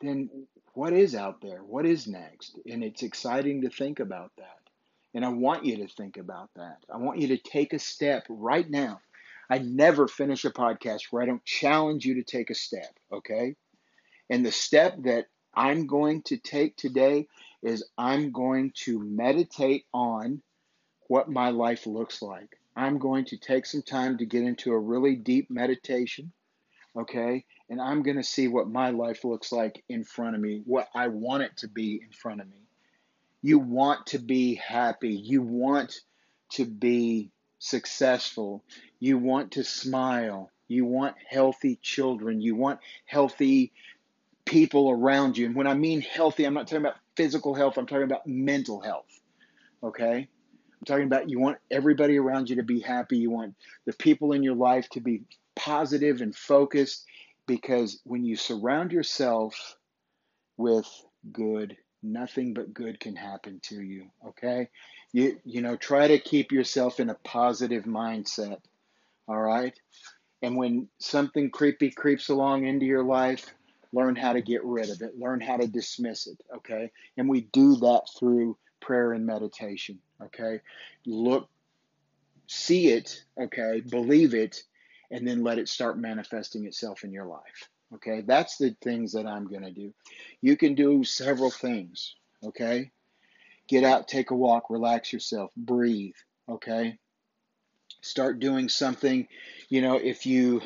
then 0.00 0.30
what 0.72 0.92
is 0.92 1.14
out 1.14 1.40
there? 1.40 1.60
What 1.60 1.86
is 1.86 2.08
next? 2.08 2.58
And 2.68 2.82
it's 2.82 3.04
exciting 3.04 3.62
to 3.62 3.70
think 3.70 4.00
about 4.00 4.32
that. 4.38 4.58
And 5.14 5.24
I 5.24 5.28
want 5.28 5.64
you 5.64 5.76
to 5.76 5.86
think 5.86 6.16
about 6.16 6.50
that. 6.56 6.78
I 6.92 6.96
want 6.96 7.20
you 7.20 7.28
to 7.28 7.38
take 7.38 7.72
a 7.72 7.78
step 7.78 8.24
right 8.28 8.68
now. 8.68 9.00
I 9.48 9.58
never 9.58 10.08
finish 10.08 10.44
a 10.44 10.50
podcast 10.50 11.02
where 11.10 11.22
I 11.22 11.26
don't 11.26 11.44
challenge 11.44 12.04
you 12.04 12.14
to 12.14 12.24
take 12.24 12.50
a 12.50 12.54
step, 12.54 12.92
okay? 13.12 13.54
And 14.30 14.44
the 14.44 14.52
step 14.52 14.96
that 15.04 15.26
I'm 15.54 15.86
going 15.86 16.22
to 16.22 16.36
take 16.36 16.76
today 16.76 17.28
is 17.62 17.84
I'm 17.96 18.32
going 18.32 18.72
to 18.84 18.98
meditate 18.98 19.86
on 19.92 20.42
what 21.08 21.28
my 21.30 21.50
life 21.50 21.86
looks 21.86 22.20
like. 22.22 22.58
I'm 22.76 22.98
going 22.98 23.24
to 23.26 23.38
take 23.38 23.64
some 23.64 23.82
time 23.82 24.18
to 24.18 24.26
get 24.26 24.42
into 24.42 24.72
a 24.72 24.78
really 24.78 25.16
deep 25.16 25.50
meditation, 25.50 26.32
okay? 26.94 27.44
And 27.70 27.80
I'm 27.80 28.02
going 28.02 28.18
to 28.18 28.22
see 28.22 28.48
what 28.48 28.68
my 28.68 28.90
life 28.90 29.24
looks 29.24 29.50
like 29.50 29.82
in 29.88 30.04
front 30.04 30.36
of 30.36 30.42
me, 30.42 30.62
what 30.66 30.88
I 30.94 31.08
want 31.08 31.42
it 31.44 31.56
to 31.58 31.68
be 31.68 32.00
in 32.04 32.12
front 32.12 32.42
of 32.42 32.48
me. 32.48 32.66
You 33.40 33.58
want 33.58 34.08
to 34.08 34.18
be 34.18 34.56
happy. 34.56 35.14
You 35.14 35.40
want 35.40 36.00
to 36.52 36.64
be 36.64 37.30
successful. 37.58 38.62
You 39.00 39.18
want 39.18 39.52
to 39.52 39.64
smile. 39.64 40.50
You 40.68 40.84
want 40.84 41.16
healthy 41.28 41.78
children. 41.80 42.40
You 42.40 42.56
want 42.56 42.80
healthy 43.06 43.72
people 44.46 44.90
around 44.90 45.36
you. 45.36 45.46
And 45.46 45.54
when 45.54 45.66
I 45.66 45.74
mean 45.74 46.00
healthy, 46.00 46.44
I'm 46.44 46.54
not 46.54 46.66
talking 46.66 46.84
about 46.86 46.96
physical 47.16 47.54
health, 47.54 47.76
I'm 47.76 47.86
talking 47.86 48.04
about 48.04 48.26
mental 48.26 48.80
health. 48.80 49.20
Okay? 49.82 50.28
I'm 50.80 50.84
talking 50.86 51.04
about 51.04 51.28
you 51.28 51.38
want 51.38 51.58
everybody 51.70 52.16
around 52.16 52.48
you 52.48 52.56
to 52.56 52.62
be 52.62 52.80
happy. 52.80 53.18
You 53.18 53.30
want 53.30 53.54
the 53.84 53.92
people 53.92 54.32
in 54.32 54.42
your 54.42 54.54
life 54.54 54.88
to 54.90 55.00
be 55.00 55.24
positive 55.56 56.20
and 56.20 56.34
focused 56.34 57.04
because 57.46 58.00
when 58.04 58.24
you 58.24 58.36
surround 58.36 58.92
yourself 58.92 59.76
with 60.56 60.88
good, 61.32 61.76
nothing 62.02 62.54
but 62.54 62.72
good 62.72 63.00
can 63.00 63.16
happen 63.16 63.60
to 63.64 63.80
you. 63.82 64.06
Okay? 64.28 64.68
You 65.12 65.38
you 65.44 65.60
know, 65.60 65.76
try 65.76 66.08
to 66.08 66.18
keep 66.18 66.52
yourself 66.52 67.00
in 67.00 67.10
a 67.10 67.14
positive 67.14 67.84
mindset. 67.84 68.58
All 69.28 69.40
right? 69.40 69.78
And 70.42 70.56
when 70.56 70.88
something 70.98 71.50
creepy 71.50 71.90
creeps 71.90 72.28
along 72.28 72.66
into 72.66 72.86
your 72.86 73.02
life, 73.02 73.52
learn 73.96 74.14
how 74.14 74.34
to 74.34 74.42
get 74.42 74.62
rid 74.62 74.90
of 74.90 75.00
it, 75.00 75.18
learn 75.18 75.40
how 75.40 75.56
to 75.56 75.66
dismiss 75.66 76.26
it, 76.26 76.38
okay? 76.54 76.90
And 77.16 77.30
we 77.30 77.40
do 77.40 77.76
that 77.76 78.02
through 78.18 78.58
prayer 78.78 79.12
and 79.12 79.24
meditation, 79.24 79.98
okay? 80.22 80.60
Look, 81.06 81.48
see 82.46 82.88
it, 82.88 83.24
okay? 83.40 83.80
Believe 83.80 84.34
it, 84.34 84.62
and 85.10 85.26
then 85.26 85.42
let 85.42 85.58
it 85.58 85.70
start 85.70 85.98
manifesting 85.98 86.66
itself 86.66 87.04
in 87.04 87.10
your 87.10 87.24
life, 87.24 87.70
okay? 87.94 88.20
That's 88.20 88.58
the 88.58 88.76
things 88.82 89.12
that 89.12 89.26
I'm 89.26 89.48
to 89.62 89.70
do. 89.70 89.94
You 90.42 90.58
can 90.58 90.74
do 90.74 91.02
several 91.02 91.50
things, 91.50 92.16
okay? 92.44 92.90
Get 93.66 93.82
out, 93.82 94.08
take 94.08 94.30
a 94.30 94.36
walk, 94.36 94.68
relax 94.68 95.10
yourself, 95.10 95.52
breathe, 95.56 96.16
okay? 96.50 96.98
Start 98.02 98.40
doing 98.40 98.68
something, 98.68 99.26
you 99.70 99.80
know, 99.80 99.96
if 99.96 100.26
you 100.26 100.60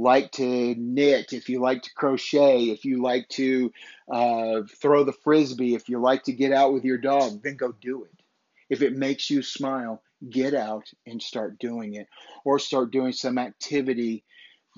like 0.00 0.32
to 0.32 0.74
knit, 0.76 1.32
if 1.32 1.48
you 1.48 1.60
like 1.60 1.82
to 1.82 1.94
crochet, 1.94 2.64
if 2.64 2.84
you 2.84 3.02
like 3.02 3.28
to 3.28 3.70
uh, 4.10 4.62
throw 4.80 5.04
the 5.04 5.12
frisbee, 5.12 5.74
if 5.74 5.88
you 5.88 6.00
like 6.00 6.24
to 6.24 6.32
get 6.32 6.52
out 6.52 6.72
with 6.72 6.84
your 6.84 6.98
dog, 6.98 7.42
then 7.42 7.56
go 7.56 7.72
do 7.80 8.04
it. 8.04 8.22
If 8.70 8.82
it 8.82 8.96
makes 8.96 9.28
you 9.28 9.42
smile, 9.42 10.02
get 10.28 10.54
out 10.54 10.90
and 11.06 11.22
start 11.22 11.58
doing 11.58 11.94
it. 11.94 12.08
Or 12.44 12.58
start 12.58 12.92
doing 12.92 13.12
some 13.12 13.36
activity 13.36 14.24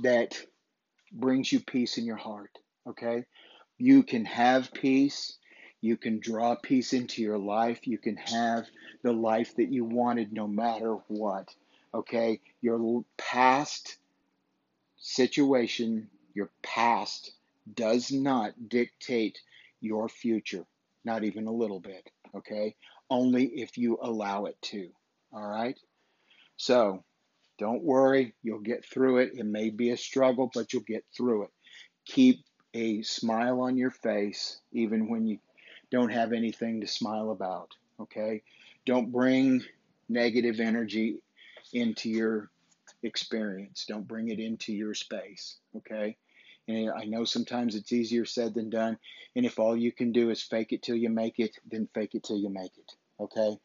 that 0.02 0.40
brings 1.12 1.52
you 1.52 1.60
peace 1.60 1.98
in 1.98 2.04
your 2.04 2.16
heart. 2.16 2.58
Okay? 2.88 3.24
You 3.78 4.02
can 4.02 4.24
have 4.24 4.72
peace. 4.72 5.36
You 5.80 5.96
can 5.96 6.20
draw 6.20 6.56
peace 6.56 6.92
into 6.92 7.22
your 7.22 7.38
life. 7.38 7.86
You 7.86 7.98
can 7.98 8.16
have 8.16 8.66
the 9.02 9.12
life 9.12 9.54
that 9.56 9.72
you 9.72 9.84
wanted 9.84 10.32
no 10.32 10.48
matter 10.48 10.94
what. 11.08 11.48
Okay? 11.94 12.40
Your 12.60 13.04
past 13.18 13.98
situation, 15.02 16.08
your 16.32 16.50
past, 16.62 17.32
does 17.74 18.10
not 18.10 18.68
dictate 18.68 19.38
your 19.80 20.08
future, 20.08 20.64
not 21.04 21.24
even 21.24 21.46
a 21.46 21.52
little 21.52 21.80
bit, 21.80 22.08
okay? 22.34 22.74
Only 23.10 23.44
if 23.46 23.76
you 23.76 23.98
allow 24.00 24.46
it 24.46 24.56
to, 24.62 24.88
all 25.32 25.46
right? 25.46 25.78
So 26.56 27.04
don't 27.58 27.82
worry, 27.82 28.34
you'll 28.42 28.60
get 28.60 28.86
through 28.86 29.18
it. 29.18 29.32
It 29.34 29.44
may 29.44 29.70
be 29.70 29.90
a 29.90 29.96
struggle, 29.96 30.50
but 30.54 30.72
you'll 30.72 30.82
get 30.82 31.04
through 31.14 31.44
it. 31.44 31.50
Keep 32.06 32.44
a 32.72 33.02
smile 33.02 33.60
on 33.60 33.76
your 33.76 33.90
face, 33.90 34.60
even 34.72 35.08
when 35.08 35.26
you 35.26 35.38
don't 35.90 36.12
have 36.12 36.32
anything 36.32 36.80
to 36.80 36.86
smile 36.86 37.30
about, 37.30 37.70
okay? 38.00 38.42
Don't 38.86 39.12
bring 39.12 39.62
negative 40.08 40.60
energy 40.60 41.18
into 41.72 42.08
your 42.08 42.50
experience. 43.02 43.84
Don't 43.88 44.06
bring 44.06 44.28
it 44.28 44.38
into 44.38 44.72
your 44.72 44.94
space, 44.94 45.56
okay? 45.76 46.16
And 46.68 46.90
I 46.90 47.04
know 47.04 47.24
sometimes 47.24 47.74
it's 47.74 47.92
easier 47.92 48.24
said 48.24 48.54
than 48.54 48.70
done. 48.70 48.98
And 49.34 49.44
if 49.44 49.58
all 49.58 49.76
you 49.76 49.92
can 49.92 50.12
do 50.12 50.30
is 50.30 50.42
fake 50.42 50.72
it 50.72 50.82
till 50.82 50.96
you 50.96 51.08
make 51.08 51.38
it, 51.38 51.56
then 51.70 51.88
fake 51.94 52.14
it 52.14 52.24
till 52.24 52.38
you 52.38 52.50
make 52.50 52.76
it, 52.78 52.92
okay? 53.20 53.58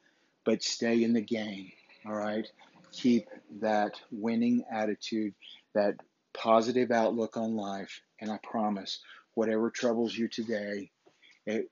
But 0.46 0.64
stay 0.64 1.04
in 1.04 1.14
the 1.14 1.22
game, 1.22 1.72
all 2.06 2.16
right? 2.16 2.48
Keep 2.92 3.28
that 3.60 4.00
winning 4.12 4.64
attitude, 4.72 5.34
that 5.74 5.96
positive 6.34 6.92
outlook 6.92 7.38
on 7.38 7.56
life. 7.56 8.02
And 8.20 8.32
I 8.32 8.40
promise 8.42 9.00
whatever 9.36 9.70
troubles 9.70 10.16
you 10.16 10.28
today, 10.28 10.90
it, 11.46 11.70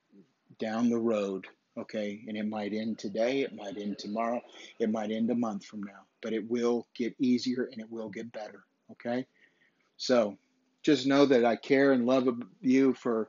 down 0.60 0.88
the 0.88 0.98
road, 0.98 1.46
okay? 1.76 2.22
And 2.28 2.36
it 2.36 2.46
might 2.48 2.72
end 2.72 2.98
today, 2.98 3.40
it 3.40 3.54
might 3.54 3.76
end 3.76 3.98
tomorrow, 3.98 4.40
it 4.78 4.90
might 4.90 5.10
end 5.10 5.30
a 5.30 5.34
month 5.34 5.64
from 5.64 5.82
now, 5.82 6.04
but 6.26 6.32
it 6.32 6.50
will 6.50 6.88
get 6.92 7.14
easier 7.20 7.68
and 7.70 7.80
it 7.80 7.86
will 7.88 8.08
get 8.08 8.32
better, 8.32 8.64
okay? 8.90 9.24
So 9.96 10.36
just 10.82 11.06
know 11.06 11.24
that 11.24 11.44
I 11.44 11.54
care 11.54 11.92
and 11.92 12.04
love 12.04 12.26
you 12.60 12.94
for 12.94 13.28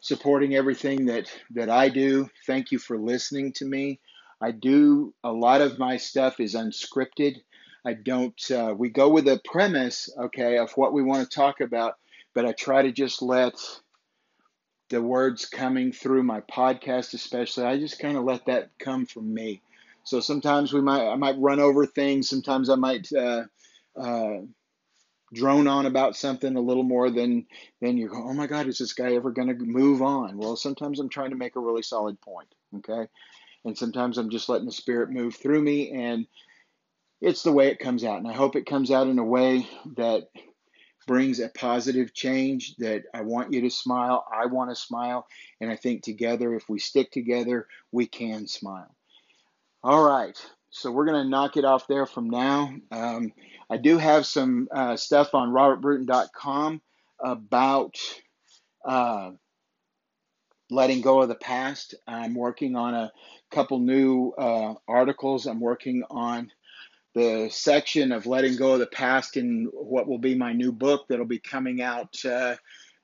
supporting 0.00 0.54
everything 0.54 1.06
that, 1.06 1.26
that 1.56 1.68
I 1.68 1.88
do. 1.88 2.30
Thank 2.46 2.70
you 2.70 2.78
for 2.78 2.98
listening 2.98 3.50
to 3.54 3.64
me. 3.64 3.98
I 4.40 4.52
do, 4.52 5.12
a 5.24 5.32
lot 5.32 5.60
of 5.60 5.80
my 5.80 5.96
stuff 5.96 6.38
is 6.38 6.54
unscripted. 6.54 7.38
I 7.84 7.94
don't, 7.94 8.40
uh, 8.52 8.76
we 8.78 8.90
go 8.90 9.08
with 9.08 9.26
a 9.26 9.40
premise, 9.44 10.08
okay, 10.16 10.58
of 10.58 10.70
what 10.76 10.92
we 10.92 11.02
want 11.02 11.28
to 11.28 11.36
talk 11.36 11.60
about, 11.60 11.94
but 12.32 12.46
I 12.46 12.52
try 12.52 12.82
to 12.82 12.92
just 12.92 13.22
let 13.22 13.54
the 14.90 15.02
words 15.02 15.46
coming 15.46 15.90
through 15.90 16.22
my 16.22 16.42
podcast, 16.42 17.12
especially, 17.12 17.64
I 17.64 17.76
just 17.76 17.98
kind 17.98 18.16
of 18.16 18.22
let 18.22 18.46
that 18.46 18.70
come 18.78 19.04
from 19.04 19.34
me. 19.34 19.62
So 20.06 20.20
sometimes 20.20 20.72
we 20.72 20.80
might, 20.80 21.06
I 21.06 21.16
might 21.16 21.38
run 21.38 21.58
over 21.58 21.84
things. 21.84 22.28
Sometimes 22.28 22.70
I 22.70 22.76
might 22.76 23.12
uh, 23.12 23.44
uh, 24.00 24.38
drone 25.34 25.66
on 25.66 25.86
about 25.86 26.16
something 26.16 26.54
a 26.56 26.60
little 26.60 26.84
more 26.84 27.10
than 27.10 27.46
than 27.80 27.98
you 27.98 28.08
go. 28.08 28.16
Oh 28.16 28.32
my 28.32 28.46
God, 28.46 28.68
is 28.68 28.78
this 28.78 28.92
guy 28.92 29.14
ever 29.14 29.32
going 29.32 29.48
to 29.48 29.64
move 29.64 30.02
on? 30.02 30.38
Well, 30.38 30.54
sometimes 30.56 31.00
I'm 31.00 31.08
trying 31.08 31.30
to 31.30 31.36
make 31.36 31.56
a 31.56 31.60
really 31.60 31.82
solid 31.82 32.20
point. 32.20 32.54
Okay, 32.76 33.08
and 33.64 33.76
sometimes 33.76 34.16
I'm 34.16 34.30
just 34.30 34.48
letting 34.48 34.66
the 34.66 34.72
Spirit 34.72 35.10
move 35.10 35.34
through 35.34 35.60
me, 35.60 35.90
and 35.90 36.26
it's 37.20 37.42
the 37.42 37.52
way 37.52 37.68
it 37.68 37.80
comes 37.80 38.04
out. 38.04 38.18
And 38.18 38.28
I 38.28 38.32
hope 38.32 38.54
it 38.54 38.66
comes 38.66 38.92
out 38.92 39.08
in 39.08 39.18
a 39.18 39.24
way 39.24 39.68
that 39.96 40.28
brings 41.06 41.40
a 41.40 41.48
positive 41.48 42.14
change 42.14 42.76
that 42.76 43.02
I 43.14 43.22
want 43.22 43.52
you 43.52 43.60
to 43.62 43.70
smile. 43.70 44.24
I 44.32 44.46
want 44.46 44.70
to 44.70 44.76
smile. 44.76 45.26
And 45.60 45.70
I 45.70 45.76
think 45.76 46.02
together, 46.02 46.54
if 46.54 46.68
we 46.68 46.78
stick 46.78 47.10
together, 47.10 47.66
we 47.92 48.06
can 48.06 48.46
smile. 48.48 48.95
All 49.86 50.02
right. 50.02 50.36
So 50.70 50.90
we're 50.90 51.04
going 51.04 51.22
to 51.22 51.30
knock 51.30 51.56
it 51.56 51.64
off 51.64 51.86
there 51.86 52.06
from 52.06 52.28
now. 52.28 52.74
Um, 52.90 53.32
I 53.70 53.76
do 53.76 53.98
have 53.98 54.26
some 54.26 54.66
uh, 54.74 54.96
stuff 54.96 55.32
on 55.32 55.52
robertbruton.com 55.52 56.82
about 57.20 57.94
uh, 58.84 59.30
letting 60.70 61.02
go 61.02 61.22
of 61.22 61.28
the 61.28 61.36
past. 61.36 61.94
I'm 62.04 62.34
working 62.34 62.74
on 62.74 62.94
a 62.94 63.12
couple 63.52 63.78
new 63.78 64.32
uh, 64.36 64.74
articles. 64.88 65.46
I'm 65.46 65.60
working 65.60 66.02
on 66.10 66.50
the 67.14 67.48
section 67.52 68.10
of 68.10 68.26
letting 68.26 68.56
go 68.56 68.72
of 68.72 68.80
the 68.80 68.86
past 68.86 69.36
in 69.36 69.68
what 69.72 70.08
will 70.08 70.18
be 70.18 70.34
my 70.34 70.52
new 70.52 70.72
book 70.72 71.06
that'll 71.08 71.26
be 71.26 71.38
coming 71.38 71.80
out 71.80 72.24
uh, 72.24 72.56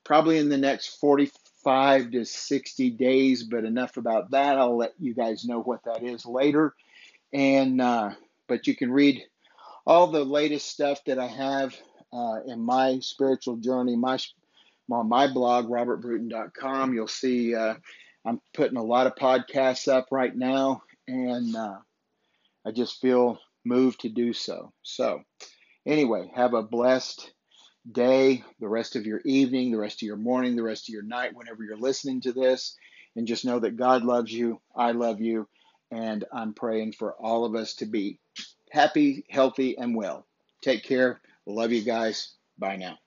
probably 0.03 0.39
in 0.39 0.49
the 0.49 0.59
next 0.59 0.99
45 1.63 2.11
to 2.13 2.25
60 2.25 2.91
days. 2.91 3.45
But 3.45 3.65
enough 3.65 3.97
about 3.97 4.31
that. 4.33 4.59
I'll 4.59 4.77
let 4.77 4.95
you 4.99 5.15
guys 5.15 5.45
know 5.45 5.61
what 5.61 5.85
that 5.85 6.03
is 6.03 6.27
later. 6.27 6.75
And 7.33 7.81
uh, 7.81 8.11
but 8.49 8.67
you 8.67 8.77
can 8.77 8.93
read 8.93 9.23
all 9.87 10.09
the 10.09 10.25
latest 10.25 10.69
stuff 10.69 11.03
that 11.07 11.19
I 11.19 11.27
have 11.27 11.75
uh, 12.13 12.41
in 12.47 12.61
my 12.61 12.99
spiritual 13.01 13.57
journey, 13.57 13.97
my 13.97 14.19
on 14.91 15.09
my 15.09 15.27
blog, 15.27 15.71
robertbruton.com. 15.71 16.93
You'll 16.93 17.09
see 17.09 17.55
uh, 17.55 17.75
I'm 18.25 18.41
putting 18.55 18.77
a 18.77 18.83
lot 18.83 19.07
of 19.07 19.15
podcasts 19.15 19.89
up 19.89 20.09
right 20.11 20.35
now, 20.35 20.83
and 21.09 21.57
uh, 21.57 21.79
I 22.67 22.71
just 22.71 23.01
feel 23.01 23.39
moved 23.65 24.01
to 24.01 24.09
do 24.09 24.33
so. 24.33 24.73
So, 24.83 25.23
anyway, 25.87 26.31
have 26.35 26.55
a 26.55 26.63
blessed 26.63 27.33
day, 27.91 28.45
the 28.61 28.69
rest 28.69 28.97
of 28.97 29.07
your 29.07 29.21
evening, 29.25 29.71
the 29.73 29.79
rest 29.79 30.03
of 30.03 30.07
your 30.07 30.17
morning, 30.17 30.57
the 30.57 30.63
rest 30.63 30.89
of 30.89 30.93
your 30.93 31.03
night, 31.03 31.35
whenever 31.35 31.65
you're 31.65 31.77
listening 31.77 32.21
to 32.23 32.33
this. 32.33 32.77
And 33.17 33.27
just 33.27 33.45
know 33.45 33.59
that 33.59 33.77
God 33.77 34.05
loves 34.05 34.33
you. 34.33 34.61
I 34.75 34.93
love 34.93 35.21
you. 35.21 35.49
And 35.91 36.25
I'm 36.33 36.55
praying 36.55 36.93
for 36.93 37.13
all 37.15 37.45
of 37.45 37.55
us 37.55 37.75
to 37.77 37.87
be 37.87 38.19
happy, 38.71 39.25
healthy, 39.29 39.77
and 39.77 39.95
well. 39.95 40.27
Take 40.63 40.85
care. 40.85 41.21
Love 41.47 41.73
you 41.73 41.83
guys. 41.83 42.33
Bye 42.59 42.77
now. 42.77 42.99